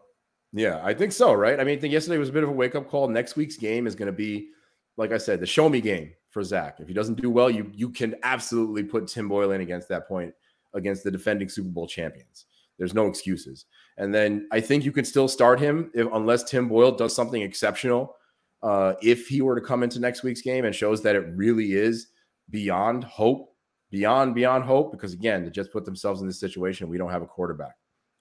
[0.52, 1.58] yeah, I think so, right?
[1.58, 3.08] I mean, I think yesterday was a bit of a wake up call.
[3.08, 4.48] Next week's game is going to be,
[4.96, 6.78] like I said, the show me game for Zach.
[6.80, 10.08] If he doesn't do well, you you can absolutely put Tim Boyle in against that
[10.08, 10.32] point
[10.74, 12.46] against the defending Super Bowl champions.
[12.78, 13.66] There's no excuses.
[13.98, 17.42] And then I think you can still start him if unless Tim Boyle does something
[17.42, 18.16] exceptional
[18.62, 21.73] uh, if he were to come into next week's game and shows that it really
[21.73, 22.09] is
[22.51, 23.55] beyond hope,
[23.90, 26.88] beyond beyond hope, because again, they just put themselves in this situation.
[26.88, 27.75] We don't have a quarterback.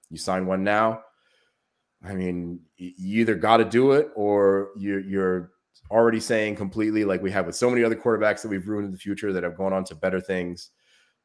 [0.10, 1.02] You sign one now.
[2.04, 5.52] I mean, you either got to do it or you're, you're
[5.92, 8.92] already saying completely like we have with so many other quarterbacks that we've ruined in
[8.92, 10.70] the future that have gone on to better things.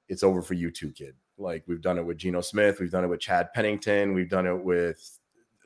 [0.09, 1.15] It's over for you too, kid.
[1.39, 4.47] Like we've done it with Geno Smith, we've done it with Chad Pennington, we've done
[4.47, 5.19] it with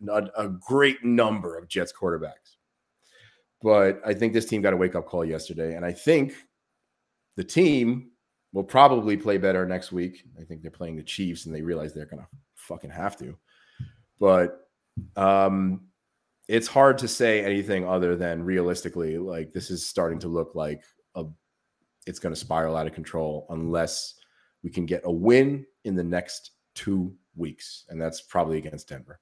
[0.08, 2.56] a, a great number of Jets quarterbacks.
[3.62, 5.74] But I think this team got a wake up call yesterday.
[5.74, 6.34] And I think
[7.36, 8.10] the team
[8.52, 10.24] will probably play better next week.
[10.40, 13.36] I think they're playing the Chiefs and they realize they're going to fucking have to.
[14.20, 14.68] But
[15.16, 15.82] um,
[16.48, 20.82] it's hard to say anything other than realistically, like this is starting to look like
[21.14, 21.24] a
[22.06, 24.14] it's going to spiral out of control unless
[24.62, 27.84] we can get a win in the next two weeks.
[27.90, 29.20] And that's probably against Denver.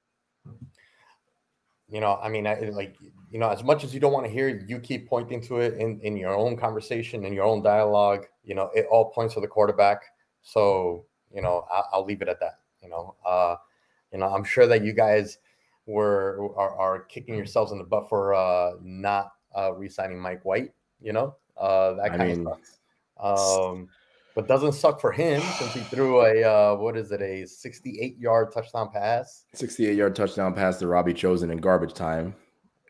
[1.88, 2.96] You know, I mean, I, like,
[3.30, 5.74] you know, as much as you don't want to hear, you keep pointing to it
[5.74, 8.26] in, in your own conversation, in your own dialogue.
[8.44, 10.02] You know, it all points to the quarterback.
[10.42, 12.60] So, you know, I, will leave it at that.
[12.82, 13.56] You know, uh,
[14.12, 15.38] you know, I'm sure that you guys
[15.86, 20.72] were are, are kicking yourselves in the butt for uh, not uh, re-signing Mike White.
[21.00, 22.58] You know, uh, that kind I mean, of
[23.18, 23.60] stuff.
[23.68, 23.88] Um,
[24.36, 28.18] but doesn't suck for him since he threw a uh, what is it a 68
[28.18, 32.34] yard touchdown pass 68 yard touchdown pass to robbie chosen in garbage time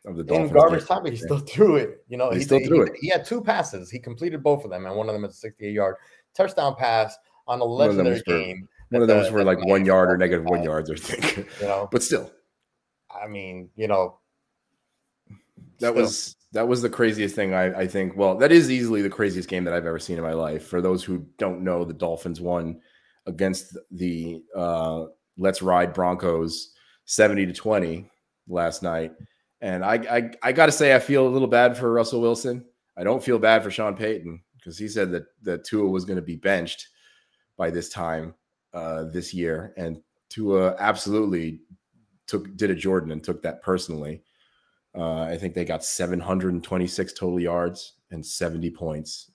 [0.06, 0.50] of the Dolphins.
[0.50, 2.04] In garbage time, but he still threw it.
[2.08, 2.96] You know, he, he still threw he, it.
[3.00, 3.90] He had two passes.
[3.90, 5.96] He completed both of them, and one of them is a 68 yard
[6.34, 7.16] touchdown pass
[7.48, 8.68] on a legendary one game.
[8.90, 11.48] One of them was for like one yard or negative one yards, I think.
[11.60, 12.30] You know, but still,
[13.10, 14.18] I mean, you know,
[15.80, 15.94] that still.
[15.94, 18.16] was that was the craziest thing I, I think.
[18.16, 20.66] Well, that is easily the craziest game that I've ever seen in my life.
[20.66, 22.80] For those who don't know, the Dolphins won
[23.26, 25.04] against the uh,
[25.36, 26.72] Let's Ride Broncos
[27.04, 28.10] 70 to 20
[28.48, 29.12] last night.
[29.60, 32.64] And I, I, I got to say, I feel a little bad for Russell Wilson.
[32.96, 36.16] I don't feel bad for Sean Payton because he said that that Tua was going
[36.16, 36.88] to be benched
[37.58, 38.34] by this time
[38.72, 41.60] uh, this year, and Tua absolutely
[42.26, 44.22] took did a Jordan and took that personally.
[44.96, 49.30] Uh, I think they got 726 total yards and 70 points.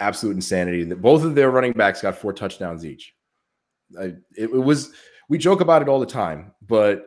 [0.00, 0.84] Absolute insanity.
[0.84, 3.14] That both of their running backs got four touchdowns each.
[3.98, 4.04] I,
[4.36, 4.92] it, it was
[5.28, 7.06] we joke about it all the time, but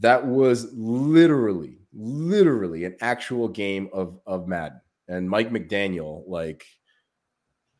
[0.00, 4.80] that was literally, literally an actual game of of Madden.
[5.08, 6.66] And Mike McDaniel, like,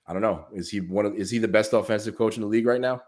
[0.06, 2.48] I don't know, is he one of is he the best offensive coach in the
[2.48, 3.02] league right now?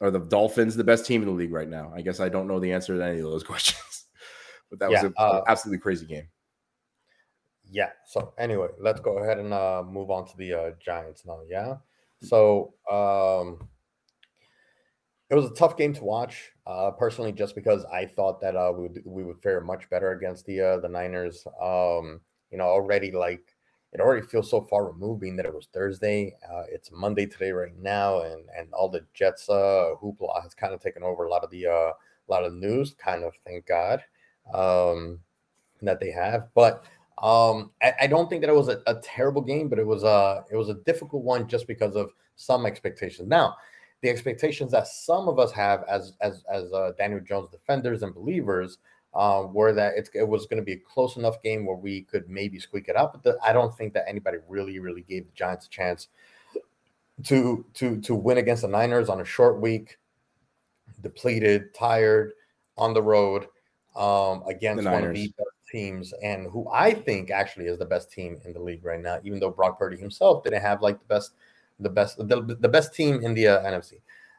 [0.00, 1.90] Are the Dolphins the best team in the league right now?
[1.94, 4.05] I guess I don't know the answer to any of those questions.
[4.70, 6.28] But that yeah, was an uh, absolutely crazy game.
[7.70, 7.90] Yeah.
[8.06, 11.40] So anyway, let's go ahead and uh, move on to the uh, Giants now.
[11.48, 11.76] Yeah.
[12.22, 13.68] So um,
[15.28, 18.72] it was a tough game to watch, uh, personally, just because I thought that uh,
[18.74, 21.46] we would we would fare much better against the uh, the Niners.
[21.60, 23.56] Um, you know, already like
[23.92, 26.36] it already feels so far removed, being that it was Thursday.
[26.48, 30.72] Uh, it's Monday today, right now, and and all the Jets uh, hoopla has kind
[30.72, 32.94] of taken over a lot of the uh, a lot of news.
[32.94, 34.02] Kind of, thank God,
[34.52, 35.20] um,
[35.82, 36.84] that they have, but.
[37.18, 40.02] Um, I, I, don't think that it was a, a, terrible game, but it was
[40.02, 43.26] a it was a difficult one just because of some expectations.
[43.26, 43.56] Now,
[44.02, 48.14] the expectations that some of us have as as as uh, Daniel Jones defenders and
[48.14, 48.78] believers
[49.14, 52.28] uh, were that it was going to be a close enough game where we could
[52.28, 53.12] maybe squeak it out.
[53.12, 56.08] But the, I don't think that anybody really really gave the Giants a chance
[57.24, 59.98] to to to win against the Niners on a short week,
[61.00, 62.32] depleted, tired,
[62.76, 63.46] on the road
[63.96, 68.12] um, against one of the best teams and who I think actually is the best
[68.12, 71.06] team in the league right now, even though Brock Purdy himself didn't have like the
[71.06, 71.32] best,
[71.80, 73.94] the best, the, the best team in the uh, NFC.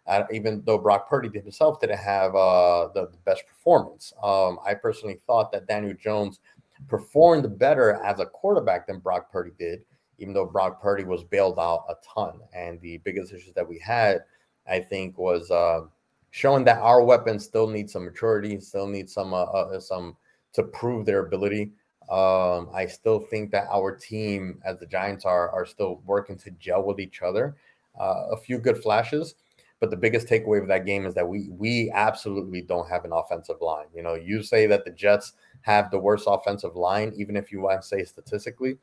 [0.06, 4.14] Uh, even though Brock Purdy himself didn't have uh, the, the, best performance.
[4.24, 6.40] Um, I personally thought that Daniel Jones
[6.88, 9.84] performed better as a quarterback than Brock Purdy did,
[10.18, 12.40] even though Brock Purdy was bailed out a ton.
[12.54, 14.20] And the biggest issues that we had,
[14.66, 15.82] I think, was uh,
[16.32, 20.16] showing that our weapons still need some maturity, still need some uh, uh, some
[20.54, 21.72] to prove their ability.
[22.10, 26.52] Um, I still think that our team, as the Giants are, are still working to
[26.52, 27.58] gel with each other.
[28.00, 29.36] Uh, a few good flashes,
[29.80, 33.12] but the biggest takeaway of that game is that we we absolutely don't have an
[33.12, 33.88] offensive line.
[33.94, 37.62] You know, you say that the Jets have the worst offensive line, even if you
[37.62, 38.78] want to say statistically.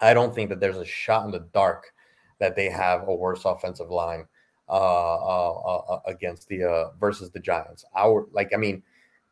[0.00, 1.92] I don't think that there's a shot in the dark
[2.38, 4.26] that they have a worse offensive line
[4.68, 7.84] uh, uh, uh, uh against the uh, versus the Giants.
[7.96, 8.82] Our like, I mean,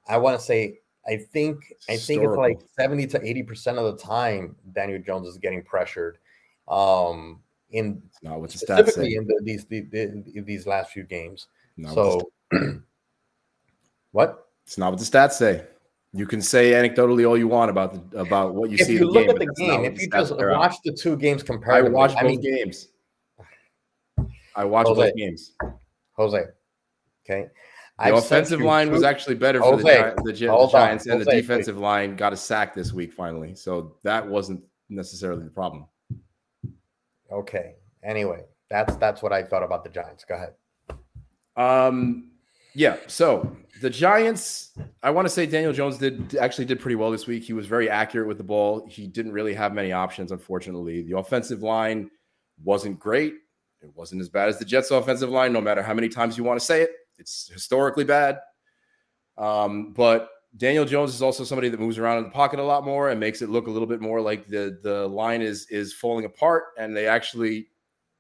[0.09, 3.85] I want to say I think I think it's like 70 to 80 percent of
[3.85, 6.19] the time Daniel Jones is getting pressured.
[6.69, 7.41] Um
[7.71, 11.49] in it's not what specifically in the, these the, the, these last few games.
[11.77, 12.63] Not so what,
[14.13, 14.47] what?
[14.67, 15.65] It's not what the stats say.
[16.15, 18.95] You can say anecdotally all you want about the, about what you if see.
[18.95, 21.97] If you look game, at the game, if you just watch the two games comparatively,
[21.97, 22.89] I watched both I mean, games.
[24.55, 25.53] I watched Jose, both games.
[26.13, 26.45] Jose,
[27.25, 27.49] okay.
[27.99, 31.79] The I've offensive line was actually better for the, the, the Giants, and the defensive
[31.79, 33.55] line got a sack this week finally.
[33.55, 35.87] So that wasn't necessarily the problem.
[37.31, 37.75] Okay.
[38.03, 40.25] Anyway, that's that's what I thought about the Giants.
[40.25, 40.55] Go ahead.
[41.57, 42.31] Um.
[42.75, 42.97] Yeah.
[43.07, 44.71] So the Giants,
[45.03, 47.45] I want to say Daniel Jones did actually did pretty well this week.
[47.45, 48.87] He was very accurate with the ball.
[48.89, 51.03] He didn't really have many options, unfortunately.
[51.03, 52.11] The offensive line
[52.65, 53.35] wasn't great.
[53.83, 56.45] It wasn't as bad as the Jets' offensive line, no matter how many times you
[56.45, 56.91] want to say it.
[57.19, 58.39] It's historically bad.
[59.37, 62.85] Um, but Daniel Jones is also somebody that moves around in the pocket a lot
[62.85, 65.95] more and makes it look a little bit more like the the line is is
[65.95, 66.65] falling apart.
[66.79, 67.69] And they actually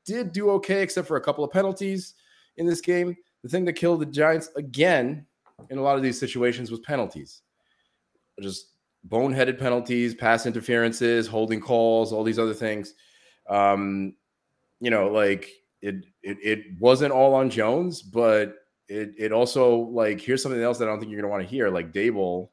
[0.04, 2.14] did do okay, except for a couple of penalties
[2.56, 3.16] in this game.
[3.42, 5.26] The thing that killed the Giants again
[5.70, 7.42] in a lot of these situations was penalties,
[8.40, 8.68] just
[9.08, 12.94] boneheaded penalties, pass interferences, holding calls, all these other things.
[13.48, 14.14] Um,
[14.82, 15.48] you know, like
[15.80, 18.56] it, it, it wasn't all on Jones, but
[18.88, 21.48] it it also like here's something else that I don't think you're gonna want to
[21.48, 21.70] hear.
[21.70, 22.48] Like Daboll,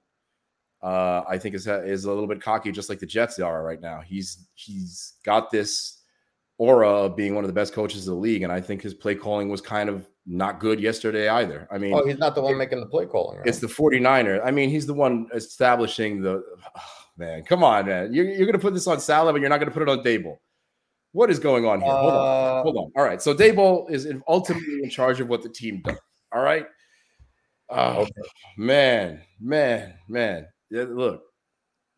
[0.84, 3.82] uh, I think is is a little bit cocky, just like the Jets are right
[3.82, 4.02] now.
[4.02, 6.04] He's he's got this
[6.60, 8.94] aura of being one of the best coaches of the league, and I think his
[8.94, 11.68] play calling was kind of not good yesterday either.
[11.72, 13.40] I mean, oh, he's not the one it, making the play calling.
[13.40, 13.48] Right?
[13.48, 14.46] It's the 49er.
[14.46, 16.44] I mean, he's the one establishing the.
[16.78, 16.82] Oh,
[17.18, 18.14] man, come on, man.
[18.14, 19.90] You're, you're going to put this on Saleh, but you're not going to put it
[19.90, 20.38] on Daboll.
[21.12, 21.92] What is going on here?
[21.92, 22.60] Hold on.
[22.60, 22.92] Uh, Hold on.
[22.96, 23.22] All right.
[23.22, 25.98] So Daboll is ultimately in charge of what the team does.
[26.32, 26.66] All right.
[27.70, 28.08] Oh,
[28.58, 30.48] man, man, man.
[30.72, 31.22] Yeah, look,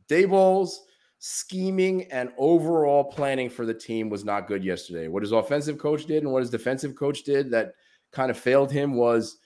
[0.09, 0.81] Daboll's
[1.19, 5.07] scheming and overall planning for the team was not good yesterday.
[5.07, 7.73] What his offensive coach did and what his defensive coach did that
[8.11, 9.37] kind of failed him was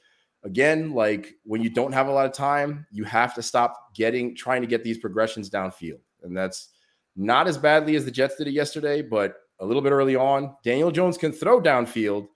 [0.44, 4.36] again like when you don't have a lot of time, you have to stop getting
[4.36, 6.00] trying to get these progressions downfield.
[6.24, 6.70] And that's
[7.16, 10.56] not as badly as the Jets did it yesterday, but a little bit early on.
[10.64, 12.28] Daniel Jones can throw downfield,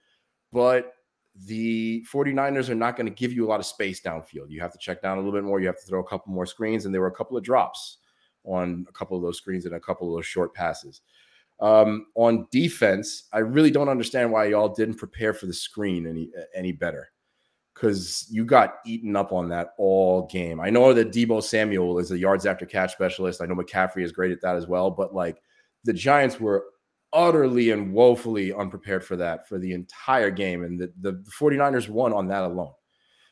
[0.52, 0.94] but
[1.46, 4.50] the 49ers are not going to give you a lot of space downfield.
[4.50, 5.60] You have to check down a little bit more.
[5.60, 7.98] You have to throw a couple more screens, and there were a couple of drops
[8.44, 11.02] on a couple of those screens and a couple of those short passes.
[11.60, 16.30] Um, on defense, I really don't understand why y'all didn't prepare for the screen any
[16.56, 17.12] any better
[17.74, 20.60] because you got eaten up on that all game.
[20.60, 23.42] I know that Deebo Samuel is a yards after catch specialist.
[23.42, 25.42] I know McCaffrey is great at that as well, but like
[25.84, 26.66] the Giants were
[27.14, 30.64] utterly and woefully unprepared for that for the entire game.
[30.64, 32.74] And the, the, the 49ers won on that alone.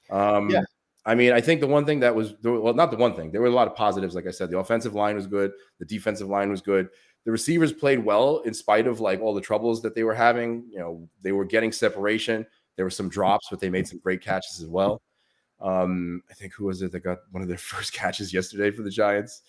[0.09, 0.63] Um, yeah.
[1.05, 3.39] I mean, I think the one thing that was, well, not the one thing, there
[3.39, 4.13] were a lot of positives.
[4.13, 6.89] Like I said, the offensive line was good, the defensive line was good.
[7.23, 10.65] The receivers played well in spite of like all the troubles that they were having.
[10.69, 12.45] You know, they were getting separation.
[12.75, 15.01] There were some drops, but they made some great catches as well.
[15.59, 18.83] Um, I think who was it that got one of their first catches yesterday for
[18.83, 19.41] the Giants?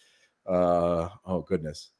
[0.46, 1.90] Uh, oh goodness,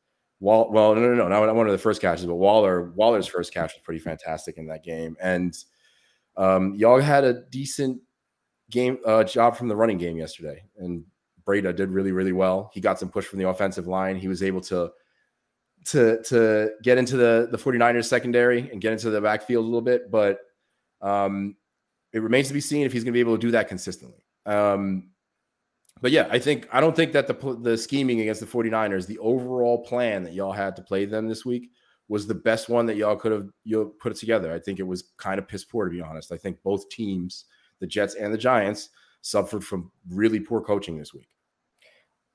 [0.40, 3.52] Wall, well, no, no, no, not one of the first catches, but Waller, Waller's first
[3.52, 5.56] catch was pretty fantastic in that game, and
[6.36, 8.00] um, y'all had a decent
[8.70, 11.04] game uh, job from the running game yesterday, and
[11.46, 12.70] Breida did really, really well.
[12.72, 14.16] He got some push from the offensive line.
[14.16, 14.92] He was able to
[15.86, 19.80] to to get into the the 49ers secondary and get into the backfield a little
[19.80, 20.40] bit, but
[21.00, 21.56] um,
[22.12, 24.24] it remains to be seen if he's going to be able to do that consistently.
[24.46, 25.10] Um,
[26.00, 29.18] but yeah, I think I don't think that the the scheming against the 49ers, the
[29.18, 31.70] overall plan that y'all had to play them this week
[32.08, 34.52] was the best one that y'all could have you put together.
[34.52, 36.32] I think it was kind of piss poor to be honest.
[36.32, 37.44] I think both teams,
[37.80, 38.90] the Jets and the Giants,
[39.20, 41.28] suffered from really poor coaching this week.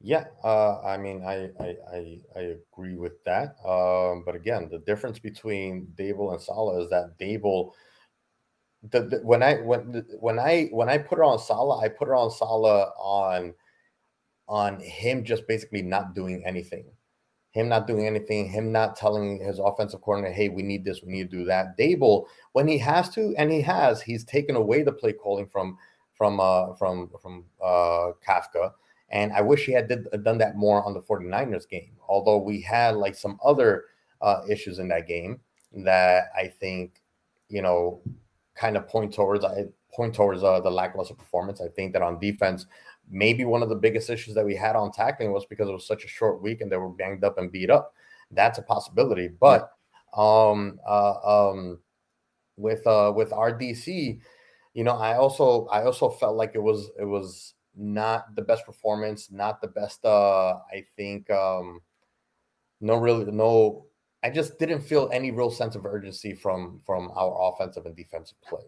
[0.06, 2.40] Yeah, uh, I mean, I, I, I I
[2.74, 3.56] agree with that.
[3.66, 7.72] Um, but again, the difference between Daboll and Saleh is that Daboll
[8.92, 12.16] the, when I when when I when I put her on Saleh, I put her
[12.16, 13.54] on Saleh on
[14.48, 16.86] on him just basically not doing anything.
[17.52, 21.12] Him not doing anything, him not telling his offensive coordinator, hey, we need this, we
[21.12, 21.78] need to do that.
[21.78, 25.78] Daboll, when he has to, and he has, he's taken away the play calling from
[26.14, 28.72] from uh from from uh Kafka.
[29.10, 31.92] And I wish he had did, done that more on the 49ers game.
[32.08, 33.86] Although we had like some other
[34.22, 35.40] uh issues in that game
[35.74, 37.02] that I think,
[37.50, 38.02] you know,
[38.56, 41.62] kind of point towards I point towards uh, the lackluster performance.
[41.62, 42.66] I think that on defense,
[43.10, 45.88] maybe one of the biggest issues that we had on tackling was because it was
[45.88, 47.94] such a short week and they were banged up and beat up.
[48.32, 49.72] That's a possibility, but
[50.16, 51.80] um, uh, um,
[52.58, 54.20] with uh, with RDC,
[54.74, 58.66] you know, I also I also felt like it was it was not the best
[58.66, 60.04] performance, not the best.
[60.06, 61.82] Uh, I think um,
[62.82, 63.86] no really no
[64.24, 68.42] I just didn't feel any real sense of urgency from from our offensive and defensive
[68.42, 68.64] play,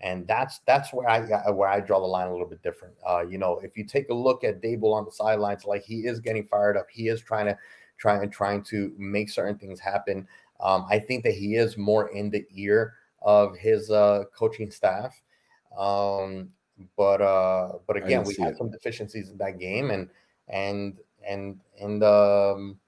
[0.00, 2.94] and that's that's where I where I draw the line a little bit different.
[3.08, 6.06] Uh, you know, if you take a look at Daboll on the sidelines, like he
[6.06, 7.56] is getting fired up, he is trying to
[7.98, 10.26] try and trying to make certain things happen.
[10.60, 15.20] Um, I think that he is more in the ear of his uh, coaching staff.
[15.78, 16.50] Um,
[16.96, 18.58] but uh, but again, we had it.
[18.58, 20.08] some deficiencies in that game, and
[20.48, 22.78] and and and um,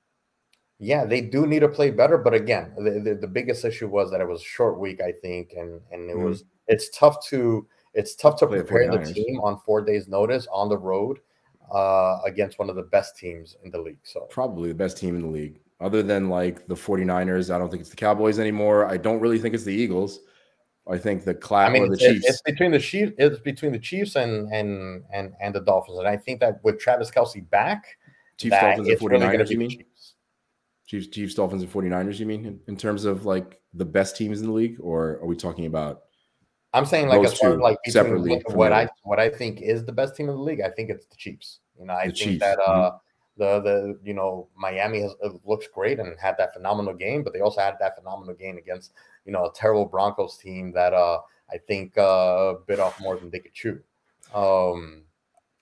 [0.78, 2.18] yeah, they do need to play better.
[2.18, 5.12] But again, the, the, the biggest issue was that it was a short week, I
[5.12, 6.24] think, and and it mm-hmm.
[6.24, 10.46] was it's tough to it's tough to play prepare the team on four days' notice
[10.52, 11.18] on the road
[11.74, 13.98] uh, against one of the best teams in the league.
[14.04, 17.52] So probably the best team in the league, other than like the 49ers.
[17.52, 18.86] I don't think it's the Cowboys anymore.
[18.86, 20.20] I don't really think it's the Eagles.
[20.88, 22.24] I think the class I mean, the Chiefs.
[22.26, 23.12] It's between the Chiefs.
[23.18, 25.98] It's between the Chiefs and and and and the Dolphins.
[25.98, 27.84] And I think that with Travis Kelce back,
[28.38, 29.32] Chiefs, Dolphins, and 49ers.
[29.32, 29.70] Really you mean?
[29.70, 29.97] Chiefs,
[30.88, 34.46] Chiefs, Dolphins, and 49ers, you mean, in, in, terms of like the best teams in
[34.46, 34.78] the league?
[34.80, 36.04] Or are we talking about
[36.74, 39.92] I'm saying like as far as like separately what I what I think is the
[39.92, 41.60] best team in the league, I think it's the Chiefs.
[41.78, 42.40] You know, I the think Chiefs.
[42.40, 42.70] that mm-hmm.
[42.70, 42.96] uh mm-hmm.
[43.38, 45.14] the the you know Miami has
[45.44, 48.92] looks great and had that phenomenal game, but they also had that phenomenal game against
[49.24, 51.20] you know a terrible Broncos team that uh
[51.50, 53.80] I think uh bit off more than they could chew.
[54.34, 55.04] Um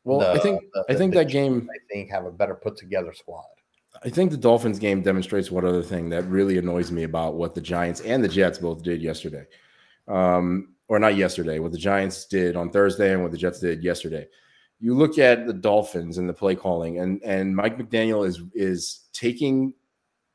[0.02, 2.76] well, the, I think the, I think that game I think have a better put
[2.76, 3.44] together squad.
[4.06, 7.56] I think the Dolphins game demonstrates one other thing that really annoys me about what
[7.56, 9.44] the Giants and the Jets both did yesterday.
[10.06, 13.82] Um, or not yesterday, what the Giants did on Thursday and what the Jets did
[13.82, 14.28] yesterday.
[14.78, 19.06] You look at the Dolphins and the play calling, and and Mike McDaniel is is
[19.12, 19.74] taking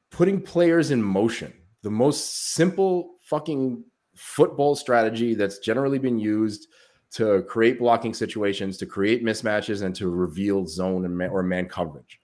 [0.09, 1.53] putting players in motion.
[1.81, 3.85] The most simple fucking
[4.17, 6.67] football strategy that's generally been used
[7.11, 11.69] to create blocking situations, to create mismatches, and to reveal zone and man, or man
[11.69, 12.19] coverage.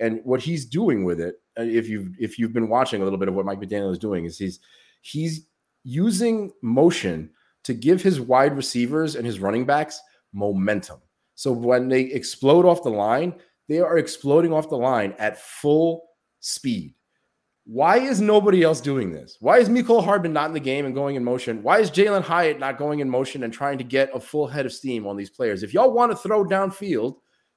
[0.00, 3.18] And what he's doing with it, uh, if you've if you've been watching a little
[3.18, 4.60] bit of what Mike McDaniel is doing, is he's
[5.02, 5.46] he's
[5.84, 7.30] using motion
[7.64, 10.00] to give his wide receivers and his running backs
[10.32, 11.00] momentum.
[11.34, 13.34] So when they explode off the line,
[13.68, 16.08] they are exploding off the line at full
[16.40, 16.94] speed.
[17.64, 19.36] Why is nobody else doing this?
[19.40, 21.62] Why is Mecole Hardman not in the game and going in motion?
[21.62, 24.64] Why is Jalin Hyatt not going in motion and trying to get a full head
[24.64, 25.62] of steam on these players?
[25.62, 27.16] If y'all want to throw downfield,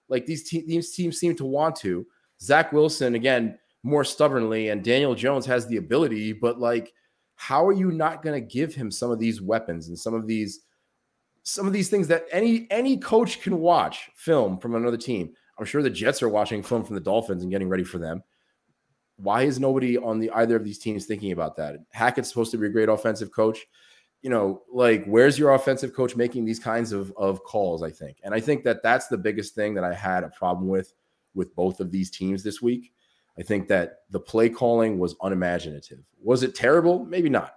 [0.09, 2.05] like these, te- these teams seem to want to,
[2.41, 6.93] Zach Wilson, again, more stubbornly, and Daniel Jones has the ability, but like,
[7.35, 10.27] how are you not going to give him some of these weapons and some of
[10.27, 10.61] these
[11.43, 15.33] some of these things that any any coach can watch film from another team?
[15.57, 18.23] I'm sure the Jets are watching film from the Dolphins and getting ready for them.
[19.17, 21.77] Why is nobody on the either of these teams thinking about that?
[21.91, 23.59] Hackett's supposed to be a great offensive coach.
[24.21, 27.81] You know, like where's your offensive coach making these kinds of of calls?
[27.81, 30.67] I think, and I think that that's the biggest thing that I had a problem
[30.67, 30.93] with
[31.33, 32.91] with both of these teams this week
[33.37, 35.99] I think that the play calling was unimaginative.
[36.21, 37.05] Was it terrible?
[37.05, 37.55] Maybe not.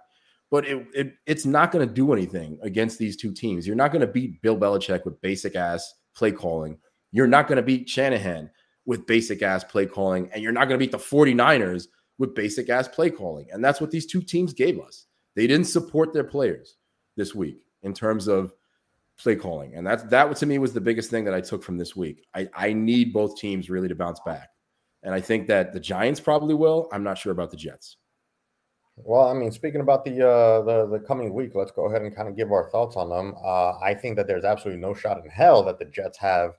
[0.51, 3.67] But it, it it's not going to do anything against these two teams.
[3.67, 6.77] You're not going to beat Bill Belichick with basic ass play calling.
[7.11, 8.49] You're not going to beat Shanahan
[8.85, 10.29] with basic ass play calling.
[10.31, 13.47] And you're not going to beat the 49ers with basic ass play calling.
[13.51, 15.07] And that's what these two teams gave us.
[15.35, 16.77] They didn't support their players
[17.17, 18.53] this week in terms of
[19.17, 19.75] play calling.
[19.75, 22.25] And that that to me was the biggest thing that I took from this week.
[22.33, 24.49] I, I need both teams really to bounce back.
[25.03, 26.89] And I think that the Giants probably will.
[26.91, 27.97] I'm not sure about the Jets.
[28.97, 32.15] Well, I mean, speaking about the uh, the the coming week, let's go ahead and
[32.15, 33.35] kind of give our thoughts on them.
[33.43, 36.51] Uh, I think that there's absolutely no shot in hell that the Jets have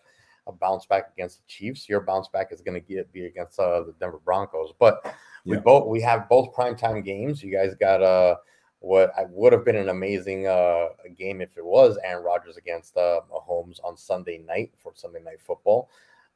[0.46, 1.88] a bounce back against the Chiefs.
[1.88, 4.72] Your bounce back is going to get be against uh, the Denver Broncos.
[4.78, 5.14] But
[5.46, 7.42] we both we have both primetime games.
[7.42, 8.36] You guys got uh
[8.80, 12.96] what I would have been an amazing uh game if it was Aaron Rodgers against
[12.96, 15.88] uh Mahomes on Sunday night for Sunday night football.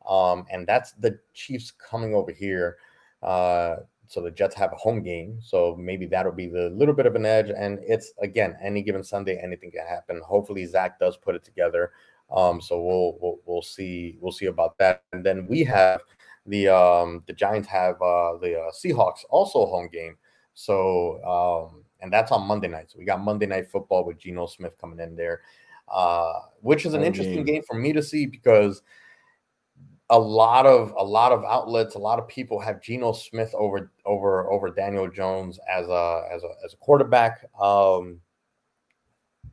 [0.08, 2.78] Um, and that's the Chiefs coming over here.
[3.22, 3.76] Uh,
[4.06, 5.38] so the Jets have a home game.
[5.40, 7.50] So maybe that'll be the little bit of an edge.
[7.54, 10.20] And it's again, any given Sunday, anything can happen.
[10.26, 11.92] Hopefully Zach does put it together.
[12.30, 15.02] Um, so we'll, we'll we'll see we'll see about that.
[15.12, 16.00] And then we have
[16.46, 20.16] the um the Giants have uh the uh, Seahawks also home game.
[20.54, 22.90] So um and that's on Monday night.
[22.90, 25.42] So we got Monday night football with Geno Smith coming in there.
[25.90, 27.56] Uh, which is an home interesting game.
[27.56, 28.82] game for me to see because
[30.10, 33.90] a lot of a lot of outlets, a lot of people have Geno Smith over
[34.04, 37.44] over over Daniel Jones as a as a as a quarterback.
[37.60, 38.20] Um,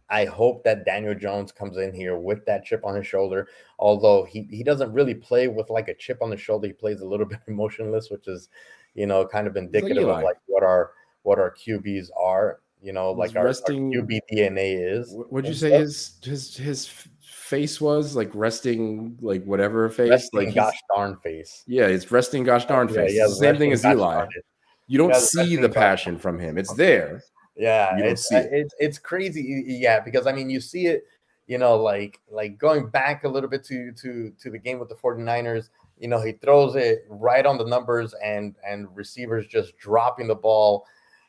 [0.09, 3.47] I hope that Daniel Jones comes in here with that chip on his shoulder.
[3.77, 7.01] Although he he doesn't really play with like a chip on the shoulder, he plays
[7.01, 8.49] a little bit emotionless, which is
[8.95, 10.91] you know kind of indicative like of like what our
[11.28, 12.61] what our QBs are.
[12.82, 15.13] You know, like our, resting, our QB DNA is.
[15.30, 16.88] What'd you say his his his
[17.19, 21.63] face was, like resting, like whatever face, resting like gosh darn face.
[21.67, 23.13] Yeah, it's resting gosh darn face.
[23.13, 24.28] Yeah, yeah same thing as Eli.
[24.88, 26.57] You don't yeah, see the passion from him.
[26.57, 27.23] It's there.
[27.57, 28.49] Yeah, it's, it.
[28.51, 29.63] it's it's crazy.
[29.67, 31.03] Yeah, because I mean, you see it.
[31.47, 34.89] You know, like like going back a little bit to to to the game with
[34.89, 35.69] the 49ers.
[35.99, 40.36] You know, he throws it right on the numbers, and and receivers just dropping the
[40.36, 40.86] ball.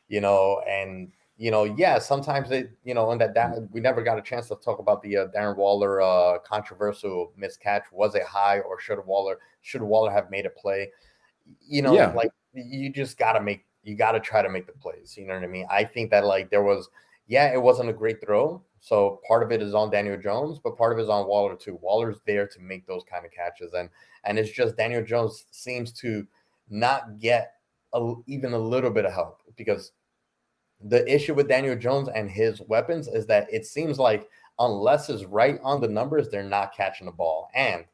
[0.09, 4.03] You know, and you know, yeah, sometimes they, you know, and that, that we never
[4.03, 7.83] got a chance to talk about the uh, Darren Waller uh, controversial miscatch.
[7.93, 10.91] Was it high or should Waller should Waller have made a play?
[11.65, 12.11] You know, yeah.
[12.11, 15.15] like you just got to make you got to try to make the plays.
[15.17, 15.65] You know what I mean?
[15.69, 16.89] I think that like there was,
[17.27, 18.61] yeah, it wasn't a great throw.
[18.81, 21.55] So part of it is on Daniel Jones, but part of it is on Waller
[21.55, 21.79] too.
[21.81, 23.89] Waller's there to make those kind of catches, and
[24.25, 26.27] and it's just Daniel Jones seems to
[26.69, 27.53] not get
[27.93, 29.93] a, even a little bit of help because
[30.81, 35.23] the issue with Daniel Jones and his weapons is that it seems like unless it's
[35.25, 37.49] right on the numbers, they're not catching the ball.
[37.53, 37.85] And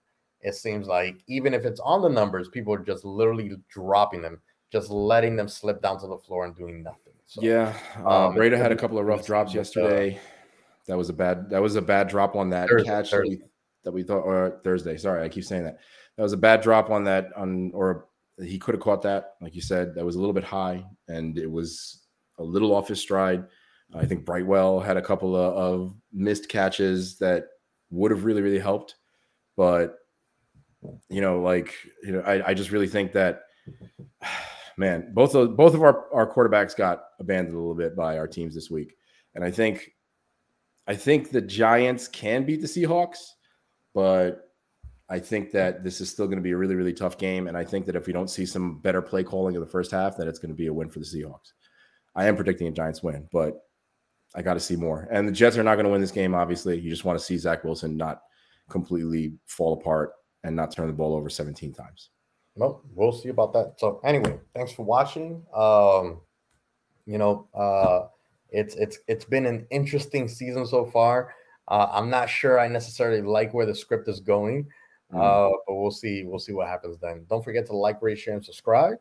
[0.42, 4.42] it seems like even if it's on the numbers, people are just literally dropping them,
[4.72, 7.14] just letting them slip down to the floor and doing nothing.
[7.28, 10.20] So, yeah, uh, um, Rada had a couple of rough drops yesterday.
[10.88, 11.50] that was a bad.
[11.50, 13.38] That was a bad drop on that Thursday, catch Thursday.
[13.38, 13.50] That, we,
[13.84, 14.22] that we thought.
[14.22, 14.98] Or Thursday.
[14.98, 15.80] Sorry, I keep saying that.
[16.18, 17.30] That was a bad drop on that.
[17.36, 18.06] On or
[18.40, 19.96] he could have caught that, like you said.
[19.96, 22.05] That was a little bit high, and it was
[22.38, 23.46] a little off his stride.
[23.94, 27.46] I think Brightwell had a couple of, of missed catches that
[27.92, 28.96] would have really, really helped.
[29.56, 29.96] But,
[31.10, 31.74] you know, like,
[32.04, 33.44] you know, I, I just really think that,
[34.78, 38.28] man, both of both of our, our quarterbacks got abandoned a little bit by our
[38.28, 38.96] teams this week.
[39.36, 39.92] And I think
[40.88, 43.20] I think the Giants can beat the Seahawks,
[43.94, 44.42] but
[45.10, 47.48] I think that this is still going to be a really, really tough game.
[47.48, 49.92] And I think that if we don't see some better play calling in the first
[49.92, 51.54] half, that it's going to be a win for the Seahawks.
[52.16, 53.62] I am predicting a Giants win, but
[54.36, 55.08] I got to see more.
[55.12, 56.80] And the Jets are not going to win this game, obviously.
[56.80, 58.22] You just want to see Zach Wilson not
[58.70, 60.14] completely fall apart
[60.44, 62.10] and not turn the ball over 17 times.
[62.56, 63.76] Well, we'll see about that.
[63.78, 65.44] So anyway, thanks for watching.
[65.54, 66.22] Um,
[67.06, 68.08] you know, uh,
[68.50, 71.34] it's it's it's been an interesting season so far.
[71.68, 74.68] Uh, I'm not sure I necessarily like where the script is going,
[75.14, 75.20] mm.
[75.20, 76.24] uh, but we'll see.
[76.24, 77.26] We'll see what happens then.
[77.30, 78.98] Don't forget to like, rate, share, and subscribe.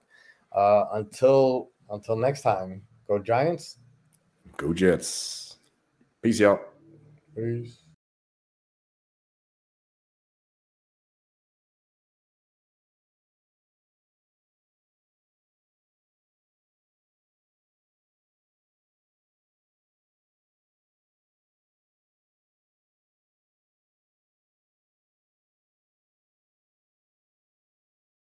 [0.53, 3.79] Uh, until Until next time, go Giants.
[4.57, 5.59] Go Jets.
[6.23, 6.61] Peace out.
[7.37, 7.84] Peace.